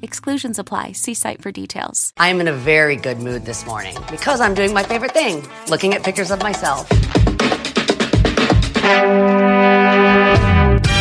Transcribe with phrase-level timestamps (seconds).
[0.00, 0.92] Exclusions apply.
[0.92, 2.12] See site for details.
[2.18, 5.92] I'm in a very good mood this morning because I'm doing my favorite thing looking
[5.94, 6.90] at pictures of myself.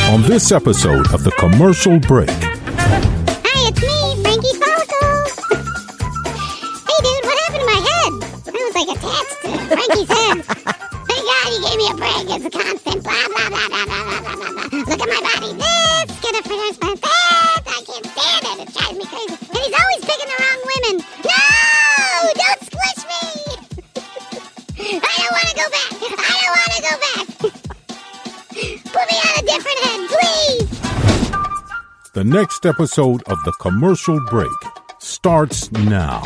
[0.10, 2.30] On this episode of The Commercial Break.
[2.32, 5.34] Hi, it's me, Frankie Follicles.
[6.88, 8.12] hey, dude, what happened to my head?
[8.48, 10.38] I was like attached to Frankie's head.
[11.06, 12.26] Thank God you gave me a break.
[12.36, 14.80] It's a constant blah, blah, blah, blah, blah, blah, blah, blah.
[14.80, 15.54] Look at my body.
[15.54, 17.17] This, gonna get my face."
[19.78, 19.84] Crazy.
[19.84, 20.96] He's always picking the wrong women.
[21.26, 22.34] No!
[22.34, 23.24] Don't squish me!
[24.80, 25.92] I don't want to go back.
[26.20, 27.26] I don't want to go back.
[28.94, 30.68] Put me on a different head, please.
[32.14, 34.50] the next episode of The Commercial Break
[35.00, 36.24] starts now.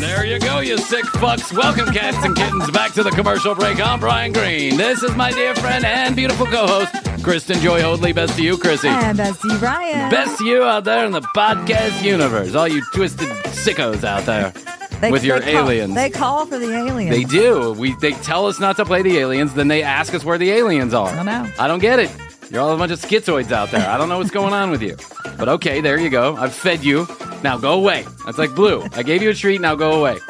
[0.00, 1.52] There you go, you sick fucks.
[1.56, 3.80] Welcome, cats and kittens, back to the commercial break.
[3.84, 4.76] I'm Bryan Green.
[4.76, 8.12] This is my dear friend and beautiful co-host, Kristen Joy Hoadley.
[8.12, 8.88] Best to you, Chrissy.
[8.88, 10.10] And Bessie Ryan.
[10.10, 12.54] Best to you out there in the podcast universe.
[12.54, 14.52] All you twisted sickos out there
[15.00, 15.94] They- with your they call- aliens.
[15.94, 17.14] They call for the aliens.
[17.14, 17.72] They do.
[17.72, 20.50] We they tell us not to play the aliens, then they ask us where the
[20.50, 21.08] aliens are.
[21.08, 21.46] I don't know.
[21.58, 22.10] I don't get it.
[22.50, 23.88] You're all a bunch of schizoids out there.
[23.88, 24.96] I don't know what's going on with you.
[25.38, 26.36] But okay, there you go.
[26.36, 27.06] I've fed you.
[27.42, 28.04] Now go away.
[28.26, 28.84] That's like blue.
[28.94, 29.60] I gave you a treat.
[29.60, 30.18] Now go away.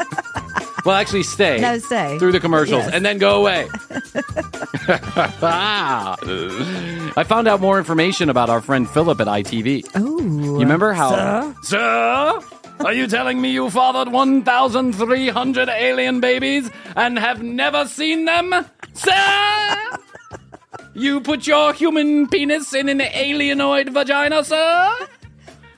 [0.84, 1.60] Well, actually, stay.
[1.60, 2.18] No, stay.
[2.18, 2.92] through the commercials Yes.
[2.92, 3.68] and then go away.
[7.14, 9.84] I found out more information about our friend Philip at ITV.
[9.94, 10.18] Oh.
[10.18, 11.10] You remember how?
[11.10, 11.54] Sir?
[11.62, 12.40] Sir?
[12.80, 18.54] Are you telling me you fathered 1,300 alien babies and have never seen them?
[18.94, 19.98] Sir?
[20.94, 25.08] You put your human penis in an alienoid vagina, sir?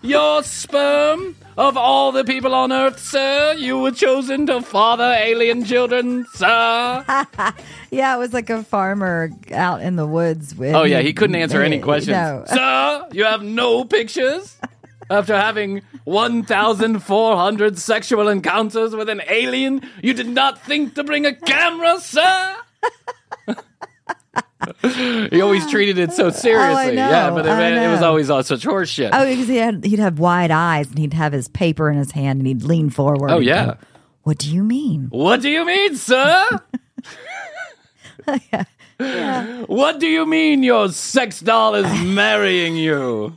[0.03, 1.37] Your sperm?
[1.57, 7.05] Of all the people on Earth, sir, you were chosen to father alien children, sir?
[7.91, 10.75] Yeah, it was like a farmer out in the woods with.
[10.75, 12.17] Oh, yeah, he couldn't answer any questions.
[12.17, 12.45] No.
[12.49, 14.57] Sir, you have no pictures?
[15.09, 21.35] After having 1,400 sexual encounters with an alien, you did not think to bring a
[21.35, 22.57] camera, sir?
[25.31, 26.97] he always treated it so oh, seriously.
[26.97, 29.11] know, yeah, but it, it was always all such horse shit.
[29.13, 32.13] Oh, because he had, he'd have wide eyes and he'd have his paper in his
[32.13, 33.31] hand and he'd lean forward.
[33.31, 33.67] Oh, yeah.
[33.67, 33.77] go,
[34.23, 35.09] what do you mean?
[35.11, 36.61] What do you mean, sir?
[38.53, 38.65] Yeah.
[39.67, 43.37] What do you mean your sex doll is marrying you?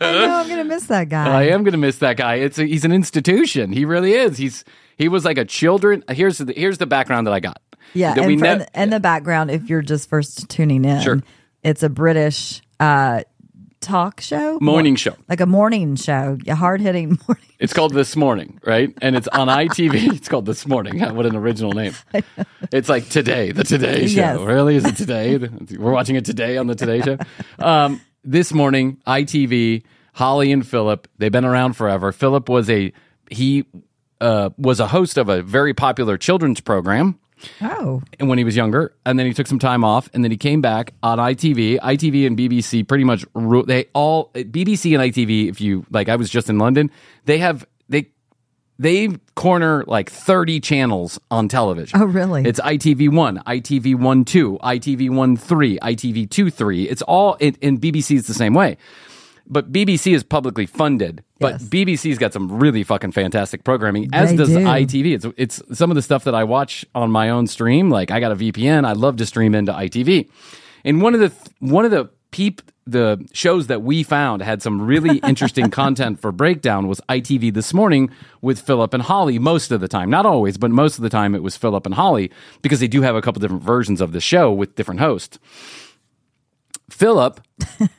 [0.00, 1.26] I know I'm going to miss that guy.
[1.26, 2.36] I am going to miss that guy.
[2.36, 3.72] It's a, he's an institution.
[3.72, 4.38] He really is.
[4.38, 4.64] He's
[4.96, 6.02] he was like a children.
[6.10, 7.60] Here's the here's the background that I got.
[7.94, 11.22] Yeah, and we for, ne- in the background, if you're just first tuning in, Sure.
[11.62, 13.22] it's a British uh,
[13.80, 15.14] talk show, Morning show.
[15.28, 17.44] like a morning show, a hard hitting morning.
[17.58, 18.92] It's called This Morning, right?
[19.02, 20.12] And it's on ITV.
[20.16, 21.00] It's called This Morning.
[21.14, 21.92] What an original name.
[22.72, 24.16] It's like Today, the Today Show.
[24.16, 24.40] Yes.
[24.40, 24.76] Really?
[24.76, 25.36] Is it today?
[25.38, 27.18] We're watching it today on the Today Show.
[27.58, 32.12] Um, this morning, ITV, Holly and Philip, they've been around forever.
[32.12, 32.92] Philip was a
[33.30, 33.64] he
[34.20, 37.18] uh, was a host of a very popular children's program
[37.60, 40.30] Oh, and when he was younger, and then he took some time off, and then
[40.30, 41.78] he came back on ITV.
[41.78, 45.48] ITV and BBC pretty much ru- they all BBC and ITV.
[45.48, 46.90] If you like, I was just in London.
[47.24, 48.10] They have they
[48.78, 52.00] they corner like thirty channels on television.
[52.00, 52.44] Oh, really?
[52.44, 56.84] It's ITV one, ITV one two, ITV one three, ITV two three.
[56.84, 58.16] It's all in, in BBC.
[58.16, 58.76] is the same way.
[59.50, 61.24] But BBC is publicly funded.
[61.40, 61.64] But Yes.
[61.64, 64.58] BBC's got some really fucking fantastic programming, as They does do.
[64.58, 65.14] ITV.
[65.14, 67.90] It's it's some of the stuff that I watch on my own stream.
[67.90, 68.84] Like I got a VPN.
[68.84, 70.28] I love to stream into ITV.
[70.84, 74.80] And one of the one of the peep the shows that we found had some
[74.80, 78.08] really interesting content for breakdown was ITV this morning
[78.40, 80.08] with Philip and Holly most of the time.
[80.08, 82.30] Not always, but most of the time it was Philip and Holly
[82.62, 85.38] because they do have a couple different versions of the show with different hosts.
[86.90, 87.40] Philip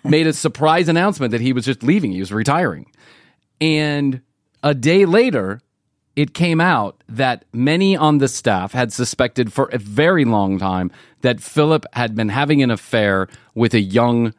[0.04, 2.12] made a surprise announcement that he was just leaving.
[2.12, 2.86] He was retiring.
[3.62, 4.22] And
[4.64, 5.62] a day later,
[6.16, 10.92] it came out that many on the staff had suspected for a very long time
[11.22, 14.34] that Philip had been having an affair with a young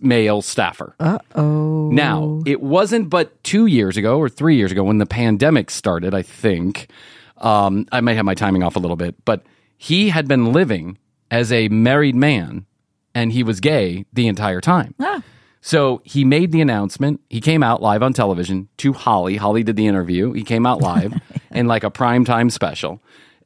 [0.00, 0.94] male staffer.
[1.00, 1.90] Uh oh.
[1.90, 6.14] Now, it wasn't but two years ago or three years ago when the pandemic started,
[6.14, 6.90] I think.
[7.38, 9.42] Um, I might have my timing off a little bit, but
[9.78, 10.98] he had been living
[11.30, 12.66] as a married man
[13.14, 14.94] and he was gay the entire time.
[15.00, 15.22] Ah.
[15.62, 17.20] So he made the announcement.
[17.28, 19.36] He came out live on television to Holly.
[19.36, 20.32] Holly did the interview.
[20.32, 21.12] He came out live
[21.50, 23.00] in like a primetime special.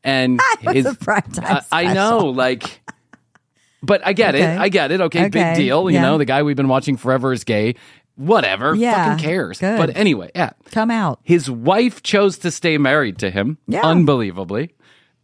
[0.05, 2.83] And his, a primetime I, I know, like,
[3.83, 4.45] but I get Okay.
[4.55, 4.59] it.
[4.61, 5.01] I get it.
[5.01, 5.91] Okay, big Okay, deal.
[5.91, 7.75] You know, the guy we've been watching forever is gay.
[8.17, 8.77] Whatever.
[8.77, 9.59] Yeah, Fucking cares.
[9.59, 9.77] good.
[9.77, 10.51] But anyway, yeah.
[10.71, 11.19] Come out.
[11.25, 13.59] His wife chose to stay married to him.
[13.67, 13.83] Yeah.
[13.85, 14.73] Unbelievably.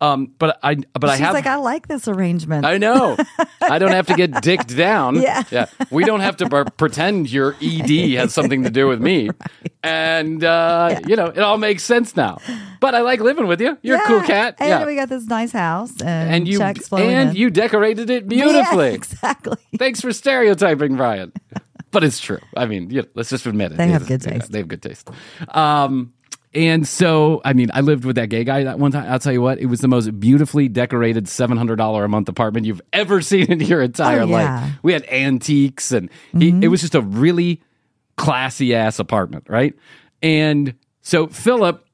[0.03, 2.65] Um, but I but I have like, I like this arrangement.
[2.65, 3.19] I know.
[3.61, 5.17] I don't have to get dicked down.
[5.17, 5.43] Yeah.
[5.51, 5.67] Yeah.
[5.91, 9.31] We don't have to bar- pretend your ED has something to do with me.
[9.83, 12.37] And, uh, you know, it all makes sense now.
[12.81, 13.79] But I like living with you.
[13.81, 14.57] You're a cool cat.
[14.59, 14.85] And yeah.
[14.85, 17.35] we got this nice house and, and you and in.
[17.35, 18.93] you decorated it Yeah, beautifully.
[18.95, 19.57] exactly.
[19.79, 21.33] Thanks for stereotyping, Bryan.
[21.93, 22.41] But it's true.
[22.55, 23.79] I mean, you know, let's just admit it.
[23.79, 24.53] They have It's- good yeah, taste.
[24.53, 25.09] they have good taste.
[25.49, 26.13] Um,
[26.55, 29.11] and so, I mean, I lived with that gay guy that one time.
[29.11, 32.81] I'll tell you what, it was the most beautifully decorated $700 a month apartment you've
[32.93, 34.47] ever seen in your entire Oh, yeah.
[34.59, 34.65] Mm-hmm.
[34.67, 34.73] life.
[34.83, 37.63] We had antiques and he, it was just a really
[38.17, 39.75] classy ass apartment, right?
[40.23, 41.85] And so Philip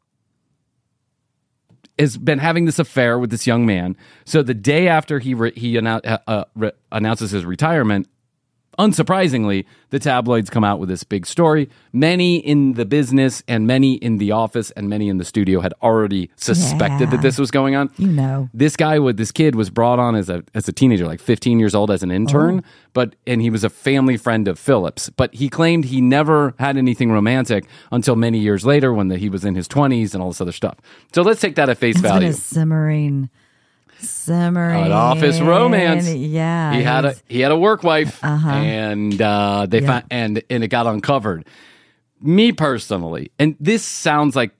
[1.98, 3.96] has been having this affair with this young man.
[4.24, 8.08] So the day after he re- he annou- uh, uh, re- announces his retirement,
[8.78, 11.68] unsurprisingly, the tabloids come out with this big story.
[11.92, 15.72] Many in the business and many in the office and many in the studio had
[15.82, 17.10] already suspected Yeah.
[17.16, 17.90] that this was going on.
[17.96, 18.48] You know.
[18.52, 21.58] This guy with this kid was brought on as a as a teenager, like 15
[21.58, 22.68] years old as an intern, oh.
[22.92, 25.10] but and he was a family friend of Phillips.
[25.10, 29.28] But he claimed he never had anything romantic until many years later when the, he
[29.28, 30.76] was in his 20s and all this other stuff.
[31.14, 32.28] So let's take that at face It's been value.
[32.28, 33.30] a simmering,
[34.00, 34.84] simmering.
[34.86, 36.08] An office romance.
[36.12, 36.72] Yeah.
[36.74, 38.48] he had a he had a work wife, Uh-huh.
[38.50, 41.46] and uh, they found and and it got uncovered.
[42.20, 44.52] Me personally, and this sounds like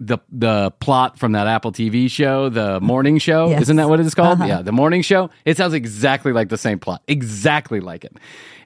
[0.00, 3.48] the the plot from that Apple TV show, the morning show.
[3.50, 3.62] Yes.
[3.62, 4.40] Isn't that what it is called?
[4.40, 4.48] Uh-huh.
[4.48, 5.30] Yeah, the morning show.
[5.44, 8.16] It sounds exactly like the same plot, exactly like it.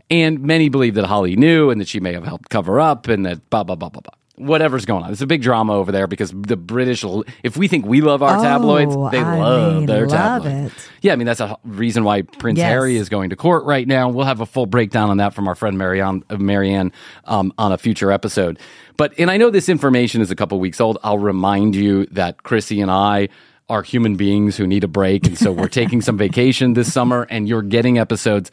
[0.09, 3.27] And many believe that Holly knew and that she may have helped cover up and
[3.27, 4.15] that blah blah blah blah blah.
[4.37, 7.05] Whatever's going on, it's a big drama over there because the British.
[7.43, 10.75] If we think we love our Oh, tabloids, they I love mean, their love tabloids.
[10.75, 10.91] it.
[11.01, 12.69] Yeah, I mean that's a reason why Prince Yes.
[12.69, 14.11] Harry is going to court right now.
[14.11, 16.93] We'll have a full breakdown on that from our friend Marianne, uh, Marianne
[17.25, 18.59] um, on a future episode.
[18.99, 20.99] But and I know this information is a couple weeks old.
[21.03, 23.29] I'll remind you that Chrissy and I
[23.69, 27.27] are human beings who need a break, and so we're taking some vacation this summer,
[27.31, 28.51] and you're getting episodes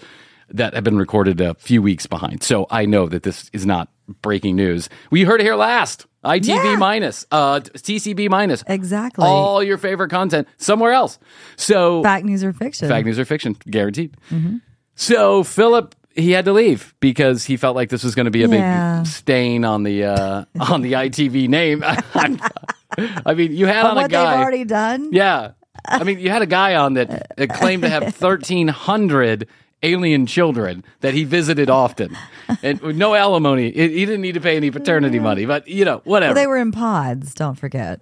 [0.49, 2.41] that have been recorded a few weeks behind.
[2.43, 3.89] So I know that this is not
[4.21, 4.89] breaking news.
[5.11, 6.05] We heard it here last.
[6.23, 6.75] ITV Yeah.
[6.77, 9.25] minus, uh, TCB minus, Exactly.
[9.25, 11.19] all your favorite content somewhere else.
[11.57, 12.87] So fact news or fiction.
[12.87, 14.15] Fact news or fiction, guaranteed.
[14.31, 14.57] Mm-hmm.
[14.95, 18.43] So Philip, he had to leave because he felt like this was going to be
[18.43, 18.99] a Yeah.
[18.99, 21.83] big stain on the uh, on the ITV name.
[23.25, 24.31] I mean, you had But on a guy.
[24.31, 25.09] they've already done.
[25.11, 25.51] yeah,
[25.85, 29.47] I mean, you had a guy on that, that claimed to have thirteen hundred
[29.83, 32.15] alien children that he visited often,
[32.63, 33.71] and no alimony.
[33.71, 36.33] He he didn't need to pay any paternity money, but you know, whatever.
[36.33, 37.33] Well, they were in pods.
[37.33, 38.01] Don't forget.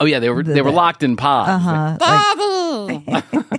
[0.00, 1.50] oh yeah, they were they were locked in pods.
[1.50, 3.44] Uh-huh.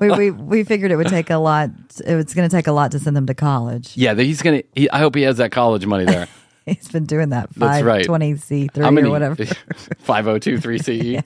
[0.00, 1.70] We, we we figured it would take a lot.
[2.04, 3.96] It was going to take a lot to send them to college.
[3.96, 4.62] Yeah, he's gonna.
[4.74, 6.26] He, I hope he has that college money there.
[6.66, 8.04] He's been doing that That's five right.
[8.04, 9.08] twenty C three How many?
[9.08, 9.44] or whatever.
[9.98, 10.88] 5023 CE.
[10.94, 11.20] E?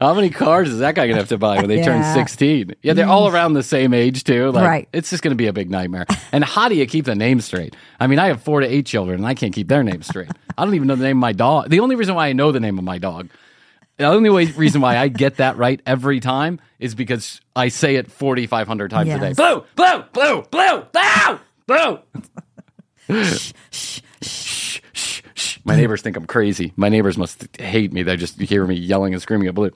[0.00, 2.74] How many cars is that guy going to have to buy when they turn 16?
[2.82, 3.34] Yeah, they're all mm.
[3.34, 4.50] around the same age, too.
[4.50, 4.88] Like, Right.
[4.92, 6.06] It's just going to be a big nightmare.
[6.30, 7.76] And how do you keep the name straight?
[8.00, 10.30] I mean, I have four to eight children, and I can't keep their names straight.
[10.56, 11.68] I don't even know the name of my dog.
[11.68, 13.28] The only reason why I know the name of my dog,
[13.98, 17.96] the only way, reason why I get that right every time is because I say
[17.96, 19.32] it 4,500 times a day.
[19.34, 21.98] Blue, blue, blue, blue, blue, blue.
[23.24, 24.51] Shh, shh, shh.
[25.64, 26.72] My neighbors think I'm crazy.
[26.76, 28.02] My neighbors must hate me.
[28.02, 29.70] They just hear me yelling and screaming at Blue.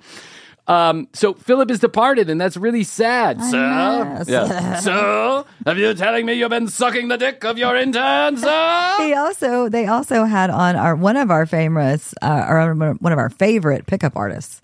[0.68, 3.40] Um, so Philip is departed, and that's really sad.
[3.40, 4.24] So, know.
[4.26, 4.80] yeah.
[4.80, 8.94] so, have you telling me you've been sucking the dick of your intern, sir?
[8.98, 13.18] He also they also had on our one of our famous uh, or one of
[13.18, 14.60] our favorite pickup artists,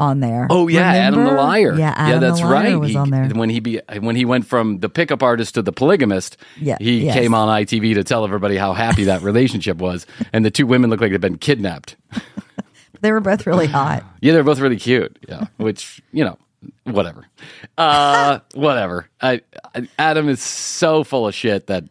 [0.00, 0.46] on there.
[0.50, 1.74] Oh yeah, Adam the liar.
[1.74, 2.76] Yeah, Adam that's the liar right.
[2.76, 3.28] was He- on there.
[3.28, 6.36] when he be when he went from the pickup artist to the polygamist.
[6.60, 7.14] Yeah, he yes.
[7.14, 10.90] came on ITV to tell everybody how happy that relationship was, and the two women
[10.90, 11.96] looked like they'd been kidnapped.
[13.00, 14.02] They were both really hot.
[14.22, 15.18] Yeah, they're both really cute.
[15.28, 16.38] Yeah, which you know,
[16.84, 17.26] whatever,
[17.76, 19.10] uh, whatever.
[19.20, 19.42] I,
[19.74, 21.84] I, Adam is so full of shit that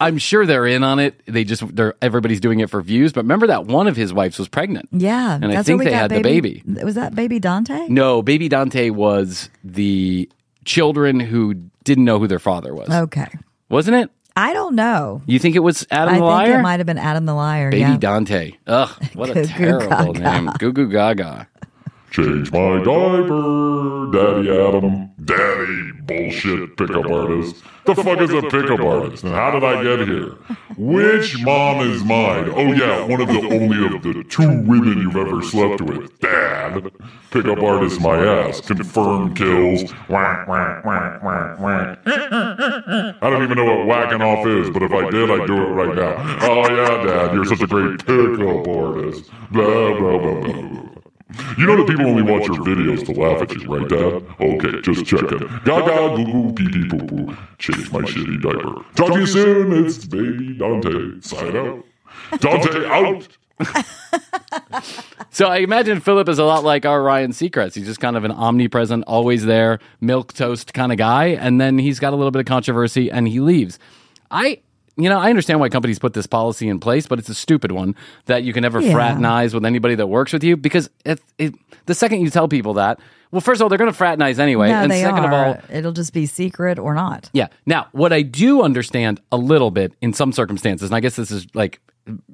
[0.00, 1.20] I'm sure they're in on it.
[1.26, 3.12] They just they're everybody's doing it for views.
[3.12, 4.88] But remember that one of his wives was pregnant.
[4.92, 6.62] Yeah, and I think they had the baby.
[6.66, 7.88] Was that baby Dante?
[7.88, 10.28] No, baby Dante was the
[10.64, 11.54] children who
[11.84, 12.88] didn't know who their father was.
[12.90, 13.26] Okay,
[13.68, 14.10] Wasn't it?
[14.38, 15.22] I don't know.
[15.24, 16.58] You think it was Adam I the think Liar?
[16.58, 17.70] it might have been Adam the Liar.
[17.70, 17.96] Baby yeah.
[17.96, 18.52] Dante.
[18.66, 20.50] Ugh, what a terrible name.
[20.58, 21.48] Goo goo gaga.
[22.16, 25.10] Change my diaper, Daddy Adam.
[25.22, 27.62] Daddy bullshit pickup artist.
[27.84, 29.22] The fuck is a pickup artist?
[29.22, 30.30] And how did I get here?
[30.78, 32.50] Which mom is mine?
[32.54, 36.18] Oh yeah, one of the only of the two women you've ever slept with.
[36.20, 36.90] Dad.
[37.32, 38.62] Pickup artist my ass.
[38.62, 39.92] Confirmed kills.
[40.08, 40.46] I
[43.20, 45.94] don't even know what whacking off is, but if I did, I'd do it right
[45.94, 46.16] now.
[46.46, 49.30] Oh yeah, Dad, you're such a great pickup artist.
[49.50, 50.95] Blah, blah, blah, blah.
[51.58, 54.24] You know that people only watch your videos to laugh at you, right, Dad?
[54.40, 55.38] Okay, just checking.
[55.64, 57.36] Gaga, goo goo, pee pee poo poo.
[57.58, 58.84] Change my shitty diaper.
[58.94, 59.84] Talk to you soon.
[59.84, 61.20] It's baby Dante.
[61.20, 61.84] Sign out.
[62.40, 63.28] Dante out.
[65.36, 67.74] So I imagine Philip is a lot like our Ryan Seacrest.
[67.74, 71.76] He's just kind of an omnipresent, always there, milk toast kind of guy, and then
[71.76, 73.78] he's got a little bit of controversy and he leaves.
[74.30, 74.60] I
[74.96, 77.72] you know, I understand why companies put this policy in place, but it's a stupid
[77.72, 77.94] one
[78.26, 78.92] that you can never Yeah.
[78.92, 81.54] fraternize with anybody that works with you because it, it,
[81.86, 82.98] the second you tell people that,
[83.30, 85.26] well, first of all, they're going to fraternize anyway, no, and second are.
[85.26, 87.28] of all, It'll just be secret or not.
[87.32, 87.48] yeah.
[87.66, 91.30] Now, what I do understand a little bit in some circumstances, and I guess this
[91.30, 91.80] is like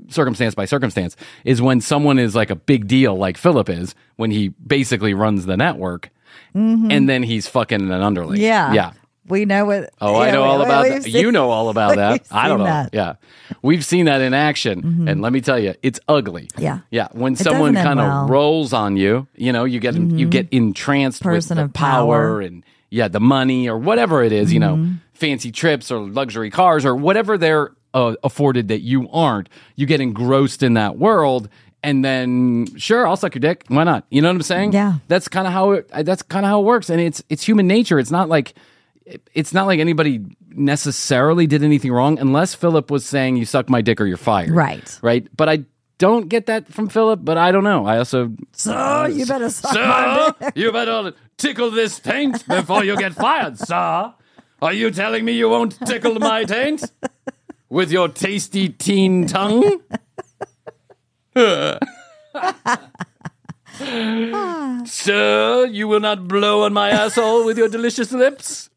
[0.08, 4.30] circumstance by circumstance, is when someone is like a big deal, like Philip is, when
[4.30, 6.10] he basically runs the network,
[6.54, 8.36] and then he's fucking an underling.
[8.36, 8.44] Mm-hmm.
[8.44, 8.72] Yeah.
[8.72, 8.92] Yeah.
[9.32, 9.90] We know what.
[10.00, 11.02] Oh, I know all we- about that.
[11.02, 12.24] seen- you know all about that.
[12.30, 12.64] I don't know.
[12.66, 12.86] that.
[12.92, 12.96] Mm-hmm.
[12.96, 13.14] Yeah.
[13.62, 15.08] We've seen that in action.
[15.08, 16.48] And let me tell you, it's ugly.
[16.56, 16.80] Yeah.
[16.90, 17.08] Yeah.
[17.12, 18.28] When It someone kind of well.
[18.28, 22.40] rolls on you, you know, you get you get entranced Person with the of power.
[22.40, 24.94] and yeah, the money or whatever it is, you know, Mm-hmm.
[25.14, 29.48] fancy trips or luxury cars or whatever they're uh, afforded that you aren't.
[29.76, 31.48] You get engrossed in that world.
[31.84, 33.64] And then, sure, I'll suck your dick.
[33.68, 34.04] Why not?
[34.08, 34.72] You know what I'm saying?
[34.72, 34.94] Yeah.
[35.08, 35.88] That's kind of how it.
[36.04, 37.98] That's kind of how it works, and it's it's human nature.
[37.98, 38.54] It's not like
[39.34, 43.80] it's not like anybody necessarily did anything wrong unless Philip was saying you suck my
[43.80, 44.50] dick or you're fired.
[44.50, 44.98] Right.
[45.02, 45.26] Right.
[45.36, 45.64] But I
[45.98, 47.86] don't get that from Philip, but I don't know.
[47.86, 52.96] I also So you better suck my Sir, you better tickle this taint before you
[52.96, 54.12] get fired, sir.
[54.60, 56.90] Are you telling me you won't tickle my taint
[57.68, 59.80] with your tasty teen tongue?
[64.86, 68.70] sir, you will not blow on my asshole with your delicious lips?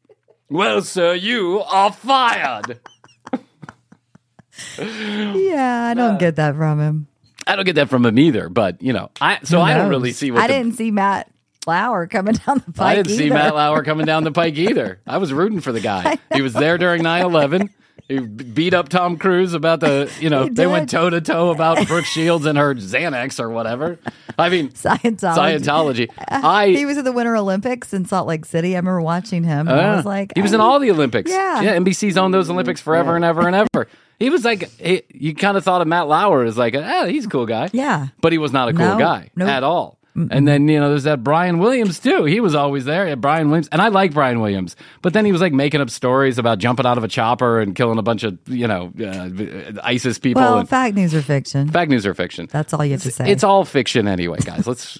[0.55, 2.79] Well, sir, you are fired.
[4.77, 7.07] Yeah, I don't get that from him.
[7.47, 10.11] I don't get that from him either, but you know, I so I don't really
[10.13, 11.29] see what I the- didn't see Matt
[11.67, 12.87] Lauer coming down the pike.
[12.87, 13.29] I didn't see.
[13.29, 14.99] Matt Lauer coming down the pike either.
[15.05, 16.17] I was rooting for the guy.
[16.33, 17.69] He was there during 9-11.
[18.07, 21.87] He beat up Tom Cruise about the, you know, they went toe to toe about
[21.87, 23.97] Brooke Shields and her Xanax or whatever.
[24.37, 25.59] I mean, Scientology.
[25.59, 26.09] Scientology.
[26.27, 28.75] I he was at the Winter Olympics in Salt Lake City.
[28.75, 29.67] I remember watching him.
[29.67, 31.31] and I Uh, was like, he was in all the Olympics.
[31.31, 31.61] Yeah.
[31.61, 31.77] yeah.
[31.77, 33.87] NBC's owned those Olympics forever and ever and ever.
[34.19, 37.25] He was like, he, you kind of thought of Matt Lauer as like, ah, he's
[37.25, 37.69] a cool guy.
[37.73, 38.07] Yeah.
[38.21, 39.49] but he was not a cool No, guy nope.
[39.49, 39.97] at all.
[40.15, 42.23] And then you know, there's that Brian Williams too.
[42.23, 43.05] He was always there.
[43.05, 45.89] Yeah, Brian Williams, and I like Brian Williams, but then he was like making up
[45.89, 49.81] stories about jumping out of a chopper and killing a bunch of you know uh,
[49.83, 50.41] ISIS people.
[50.41, 51.69] Well, and fact news or fiction.
[51.69, 52.47] fact news or fiction.
[52.49, 53.29] That's all you have to say.
[53.29, 54.65] It's all fiction anyway, guys.
[54.65, 54.97] Let's.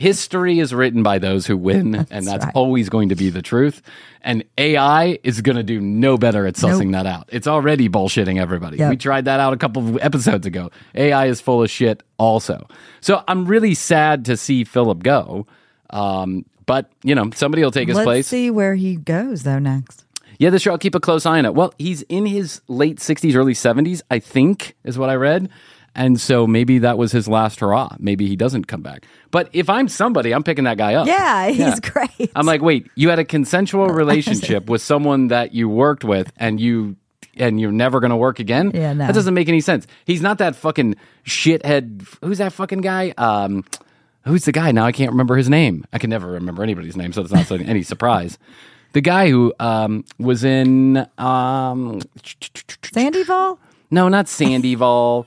[0.00, 2.54] History is written by those who win, and that's right.
[2.54, 3.82] always going to be the truth.
[4.22, 7.04] And AI is going to do no better at sussing Nope.
[7.04, 7.28] that out.
[7.30, 8.78] It's already bullshitting everybody.
[8.78, 8.88] Yep.
[8.90, 10.70] We tried that out a couple of episodes ago.
[10.94, 12.66] AI is full of shit, also.
[13.02, 15.46] So I'm really sad to see Philip go.
[15.90, 18.26] Um, but you know, somebody will take his Let's place.
[18.26, 20.04] see where he goes though next.
[20.38, 21.54] Yeah, this show I'll keep a close eye on it.
[21.54, 25.50] Well, he's in his late 60s, early 70s, I think, is what I read.
[25.94, 27.96] And so maybe that was his last hurrah.
[27.98, 29.06] Maybe he doesn't come back.
[29.30, 31.06] But if I'm somebody, I'm picking that guy up.
[31.06, 31.76] Yeah, he's Yeah.
[31.82, 32.30] great.
[32.36, 36.60] I'm like, wait, you had a consensual relationship with someone that you worked with and
[36.60, 36.96] you
[37.36, 38.70] and you're never going to work again?
[38.74, 39.06] Yeah, no.
[39.06, 39.86] That doesn't make any sense.
[40.04, 42.06] He's not that fucking shithead.
[42.22, 43.14] Who's that fucking guy?
[43.16, 43.64] Um,
[44.26, 44.72] who's the guy?
[44.72, 45.84] Now I can't remember his name.
[45.92, 48.38] I can never remember anybody's name, so it's not any surprise.
[48.92, 53.58] The guy who um, was in um, Sandyval?
[53.90, 55.26] no, not Sandyval.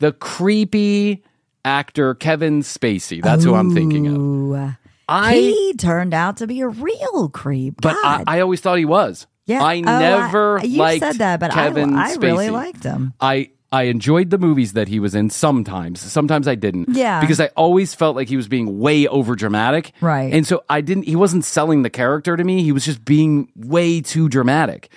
[0.00, 1.22] The creepy
[1.64, 3.22] actor Kevin Spacey.
[3.22, 4.74] That's who I'm thinking of.
[5.08, 7.80] I he turned out to be a real creep.
[7.80, 9.26] but I, I always thought he was.
[9.46, 9.62] yeah.
[9.62, 12.52] I Oh, never you liked said that, but Kevin I, I really Spacey.
[12.52, 13.14] liked him.
[13.20, 16.00] I I enjoyed the movies that he was in sometimes.
[16.00, 16.88] Sometimes I didn't.
[16.90, 17.20] Yeah.
[17.20, 19.92] Because I always felt like he was being way over dramatic.
[20.00, 20.32] Right.
[20.32, 22.62] And so I didn't he wasn't selling the character to me.
[22.62, 24.90] He was just being way too dramatic.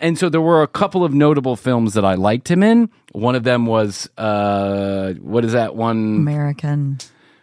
[0.00, 2.90] And so there were a couple of notable films that I liked him in.
[3.12, 6.16] One of them was uh what is that one?
[6.16, 6.98] American.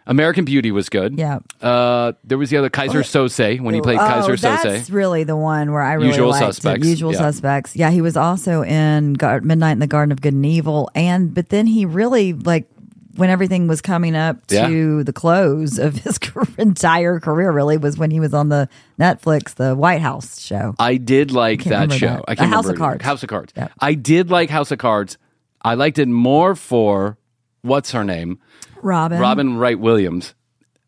[0.08, 1.18] American Beauty was good.
[1.18, 1.40] Yeah.
[1.60, 4.62] Uh there was the other Keyser Söze when he played oh, Keyser Söze.
[4.62, 6.86] that's really the one where I really Usual liked Suspects.
[6.86, 7.18] Usual yeah.
[7.18, 7.76] Suspects.
[7.76, 11.34] Yeah, he was also in Gar- Midnight in the Garden of Good and Evil, and
[11.34, 12.68] but then he really like
[13.16, 14.54] when everything was coming up to
[14.98, 15.02] Yeah.
[15.02, 16.18] the close of his
[16.58, 17.50] entire career.
[17.52, 18.68] Really was when he was on the
[18.98, 20.74] Netflix, the White House show.
[20.78, 22.06] I did like can't that show.
[22.06, 22.24] that.
[22.28, 22.76] I can't House of.
[22.76, 23.04] Cards.
[23.04, 23.52] House of Cards.
[23.80, 25.18] I did like House of Cards.
[25.62, 27.18] I liked it more for
[27.62, 28.38] what's her name?
[28.82, 29.18] Robin.
[29.20, 30.34] Robin Wright Williams.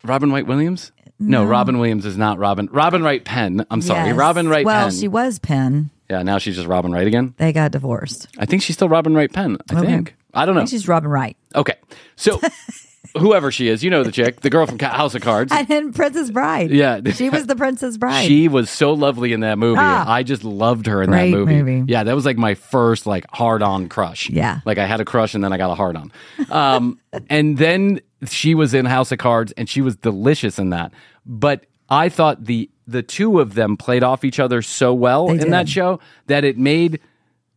[0.05, 0.93] Robin Wright Williams?
[1.19, 2.69] No, Robin Williams is not Robin.
[2.71, 3.67] Robin Wright Penn.
[3.73, 4.09] I'm sorry.
[4.11, 4.17] Yes.
[4.17, 4.97] Robin Wright Well, Penn.
[4.97, 5.91] she was Penn.
[6.09, 7.35] yeah, now she's just Robin Wright again.
[7.39, 8.29] They got divorced.
[8.39, 9.57] I think she's still Robin Wright Penn.
[9.73, 9.87] I Okay.
[9.87, 10.15] think.
[10.35, 10.61] I don't know.
[10.61, 11.37] I think she's Robin Wright.
[11.55, 11.75] okay.
[12.17, 12.41] So
[13.19, 15.51] whoever she is, you know the chick, the girl from Ca- House of Cards.
[15.53, 16.71] And then Princess Bride.
[16.71, 17.01] Yeah.
[17.13, 18.27] She was the Princess Bride.
[18.27, 19.79] She was so lovely in that movie.
[19.81, 20.09] Ah.
[20.11, 21.63] I just loved her in Great that movie.
[21.63, 21.91] movie.
[21.93, 24.29] Yeah, that was like my first like hard on crush.
[24.29, 24.61] Yeah.
[24.67, 26.13] Like I had a crush and then I got a hard on.
[26.51, 30.93] Um, and then she was in House of Cards and she was delicious in that.
[31.25, 35.33] But I thought the the two of them played off each other so well They
[35.35, 35.53] in did.
[35.53, 37.01] that show that it made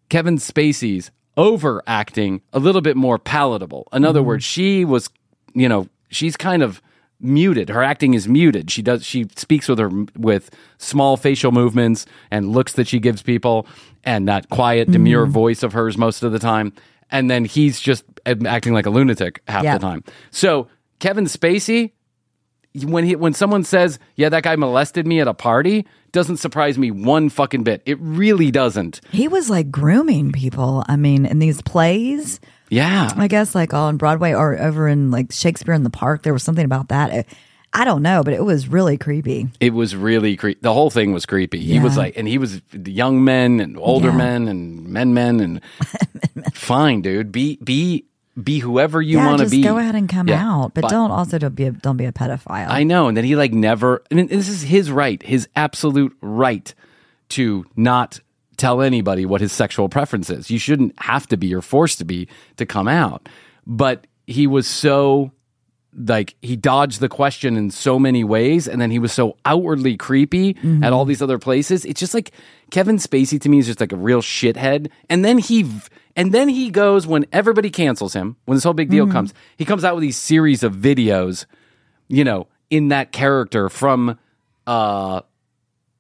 [0.10, 3.88] Kevin Spacey's overacting a little bit more palatable.
[3.94, 4.10] In Mm-hmm.
[4.10, 5.10] other words, she was,
[5.54, 6.82] you know, she's kind of
[7.20, 7.70] muted.
[7.70, 8.72] Her acting is muted.
[8.72, 13.22] She does she speaks with her with small facial movements and looks that she gives
[13.22, 13.68] people
[14.04, 15.32] and that quiet demure Mm-hmm.
[15.34, 16.74] voice of hers most of the time.
[17.12, 19.78] And then he's just acting like a lunatic half Yeah.
[19.78, 20.04] the time.
[20.32, 20.68] So,
[21.00, 21.92] Kevin Spacey
[22.86, 26.78] when he when someone says, "Yeah, that guy molested me at a party," doesn't surprise
[26.78, 27.82] me one fucking bit.
[27.86, 29.02] It really doesn't.
[29.12, 30.84] He was like grooming people.
[30.88, 32.40] I mean, in these plays,
[32.70, 33.12] Yeah.
[33.16, 36.44] I guess like on Broadway or over in like Shakespeare in the Park, there was
[36.44, 37.12] something about that.
[37.12, 37.26] I-
[37.74, 39.48] I don't know, but it was really creepy.
[39.62, 40.60] It was really creepy.
[40.62, 41.60] The whole thing was creepy.
[41.60, 44.18] He was like, and he was young men and older Yeah.
[44.18, 45.62] men and men, men, and
[46.54, 47.32] fine, dude.
[47.32, 48.04] Be be
[48.42, 49.62] be whoever you yeah, want to be.
[49.62, 50.46] go ahead and come Yeah.
[50.46, 52.68] out, but, don't also don't be a, don't be a pedophile.
[52.68, 54.04] I know, and then he like never.
[54.12, 56.74] I mean, this is his right, his absolute right
[57.30, 58.20] to not
[58.58, 60.52] tell anybody what his sexual preference is.
[60.52, 62.28] You shouldn't have to be or forced to be
[62.58, 63.28] to come out.
[63.66, 65.32] But he was so
[65.96, 69.98] like he dodged the question in so many ways and then he was so outwardly
[69.98, 70.84] creepy mm-hmm.
[70.84, 72.32] at all these other places it's just like
[72.70, 75.70] kevin spacey to me is just like a real shithead and then he
[76.16, 79.66] and then he goes when everybody cancels him when this whole big deal comes he
[79.66, 81.46] comes out with these series of videos
[82.08, 84.18] you know in that character from
[84.68, 85.22] uh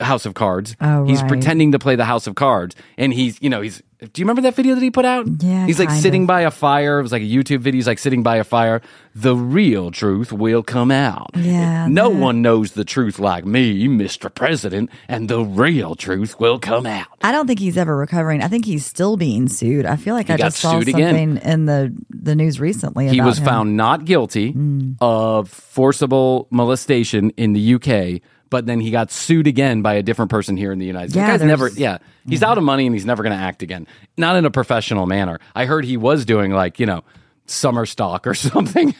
[0.01, 0.75] House of Cards.
[0.81, 1.29] Oh, he's right.
[1.29, 3.81] pretending to play the House of Cards, and he's, you know, he's.
[4.01, 5.27] Do you remember that video that he put out?
[5.43, 6.27] Yeah, he's like sitting of.
[6.27, 6.97] by a fire.
[6.97, 7.77] It was like a YouTube video.
[7.77, 8.81] He's like sitting by a fire.
[9.13, 11.29] The real truth will come out.
[11.35, 14.33] Yeah, no that- one knows the truth like me, Mr.
[14.33, 17.05] President, and the real truth will come out.
[17.21, 18.41] I don't think he's ever recovering.
[18.41, 19.85] I think he's still being sued.
[19.85, 21.35] I feel like He I just saw sued again.
[21.35, 23.07] something in the the news recently.
[23.07, 23.45] He was him.
[23.45, 24.95] found not guilty Mm.
[24.99, 30.29] of forcible molestation in the UK, but then he got sued again by a different
[30.29, 31.15] person here in the United States.
[31.15, 33.63] Yeah, the guy's never, yeah, he's out of money and he's never going to act
[33.63, 33.87] again.
[34.17, 35.39] Not in a professional manner.
[35.55, 37.03] I heard he was doing like, you know,
[37.47, 38.93] summer stock or something.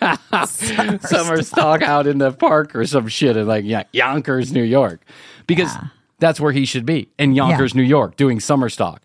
[1.02, 5.02] summer, stock out in the park or some shit in like, yeah, Yonkers, New York.
[5.48, 5.72] Because
[6.20, 9.02] that's where he should be in Yonkers, New York, doing summer stock.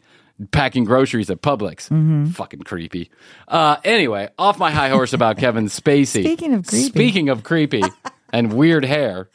[0.52, 1.88] Packing groceries at Publix.
[1.88, 2.26] Mm-hmm.
[2.26, 3.10] Fucking creepy.
[3.48, 6.22] Uh, anyway, off my high horse about Kevin Spacey.
[6.22, 6.88] Speaking of creepy.
[6.88, 7.82] Speaking of creepy
[8.34, 9.30] and weird hair,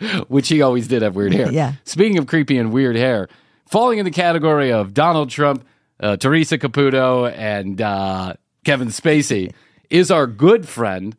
[0.28, 1.50] which he always did have weird hair.
[1.50, 1.74] Yeah.
[1.84, 3.28] Speaking of creepy and weird hair,
[3.66, 5.64] falling in the category of Donald Trump,
[6.00, 8.34] uh, Teresa Caputo, and uh,
[8.64, 9.52] Kevin Spacey
[9.90, 11.16] is our good friend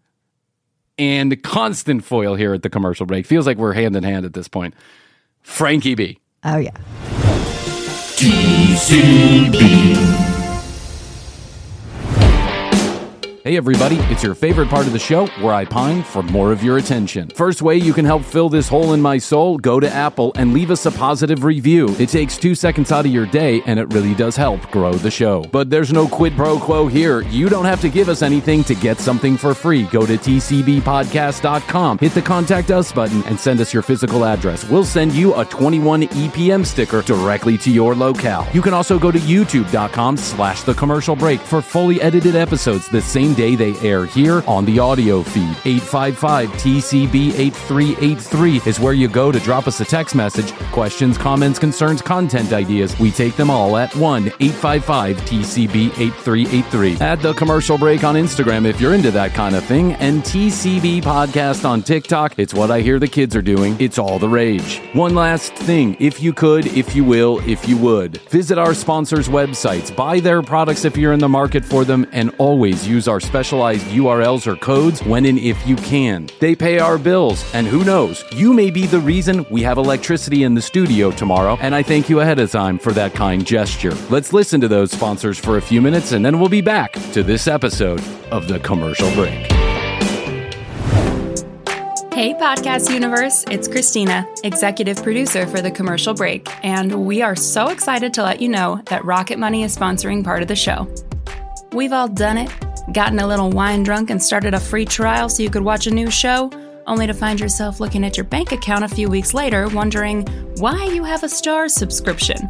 [0.98, 3.26] and constant foil here at the commercial break.
[3.26, 4.74] Feels like we're hand in hand at this point.
[5.42, 6.20] Frankie B.
[6.44, 6.72] Oh yeah.
[13.44, 16.62] Hey everybody, it's your favorite part of the show where I pine for more of
[16.62, 17.30] your attention.
[17.30, 20.54] First way you can help fill this hole in my soul, go to Apple and
[20.54, 21.88] leave us a positive review.
[21.98, 25.10] It takes two seconds out of your day and it really does help grow the
[25.10, 25.42] show.
[25.52, 27.22] But there's no quid pro quo here.
[27.22, 29.86] You don't have to give us anything to get something for free.
[29.86, 34.70] Go to tcbpodcast.com, hit the contact us button and send us your physical address.
[34.70, 38.48] We'll send you a 21 EPM sticker directly to your locale.
[38.54, 43.02] You can also go to youtube.com slash the commercial break for fully edited episodes the
[43.02, 45.56] same same day they air here on the audio feed.
[45.66, 51.60] 855 TCB 8383 is where you go to drop us a text message, questions, comments,
[51.60, 52.98] concerns, content ideas.
[53.00, 56.98] We take them all at 1 855 TCB 8383.
[57.00, 61.02] At the commercial break on Instagram if you're into that kind of thing, and TCB
[61.02, 62.38] podcast on TikTok.
[62.38, 63.76] It's what I hear the kids are doing.
[63.80, 64.80] It's all the rage.
[64.94, 69.30] One last thing if you could, if you will, if you would, visit our sponsors'
[69.30, 73.21] websites, buy their products if you're in the market for them, and always use our
[73.22, 76.30] specialized URLs or codes when and if you can.
[76.40, 80.44] They pay our bills, and who knows, you may be the reason we have electricity
[80.44, 83.94] in the studio tomorrow, and I thank you ahead of time for that kind gesture.
[84.10, 87.24] Let's listen to those sponsors for a few minutes, and then we'll be back to
[87.24, 89.52] this episode of The Commercial Break.
[92.14, 97.70] Hey, Podcast Universe, it's Christina, executive producer for The Commercial Break, and we are so
[97.70, 100.94] excited to let you know that Rocket Money is sponsoring part of the show.
[101.72, 102.52] We've all done it,
[102.94, 105.92] gotten a little wine drunk and started a free trial so you could watch a
[105.92, 106.50] new show,
[106.88, 110.26] only to find yourself looking at your bank account a few weeks later wondering
[110.58, 112.50] why you have a Starz subscription.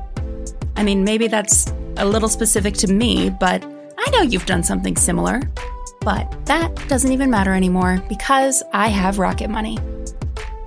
[0.76, 3.64] I mean, maybe that's a little specific to me, but
[3.98, 5.42] I know you've done something similar.
[6.02, 9.78] But that doesn't even matter anymore because I have Rocket Money.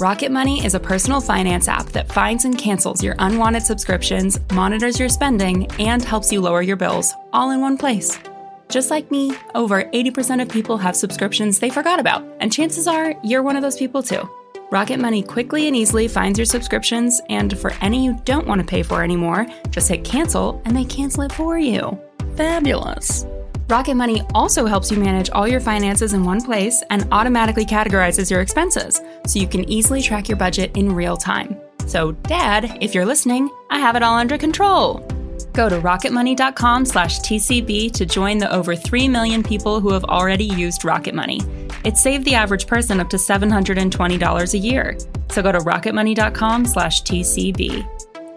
[0.01, 4.99] Rocket Money is a personal finance app that finds and cancels your unwanted subscriptions, monitors
[4.99, 8.19] your spending, and helps you lower your bills all in one place.
[8.69, 13.15] Just like me, over 80% of people have subscriptions they forgot about, and chances are
[13.23, 14.29] you're one of those people too.
[14.71, 18.67] Rocket Money quickly and easily finds your subscriptions, and for any you don't want to
[18.67, 21.99] pay for anymore, just hit cancel and they cancel it for you.
[22.37, 23.27] Fabulous.
[23.69, 28.31] Rocket Money also helps you manage all your finances in one place and automatically categorizes
[28.31, 31.57] your expenses so you can easily track your budget in real time.
[31.87, 35.07] So, Dad, if you're listening, I have it all under control.
[35.55, 40.45] Go to rocketmoney.com slash TCB to join the over 3 million people who have already
[40.45, 41.41] used Rocket Money.
[41.85, 44.99] It saved the average person up to $720 a year.
[45.31, 47.89] So go to rocketmoney.com slash TCB.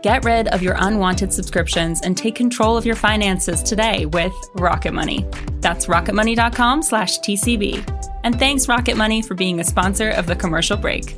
[0.04, 4.94] Get rid of your unwanted subscriptions and take control of your finances today with Rocket
[4.94, 5.26] Money.
[5.60, 8.20] That's rocketmoney.com slash TCB.
[8.24, 11.16] And thanks, Rocket Money, for being a sponsor of the commercial break.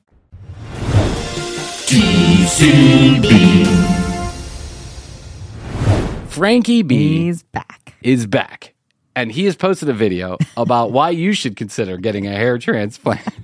[6.30, 7.96] Frankie B He's back.
[8.02, 8.74] is back.
[9.14, 13.20] And he has posted a video about why you should consider getting a hair transplant.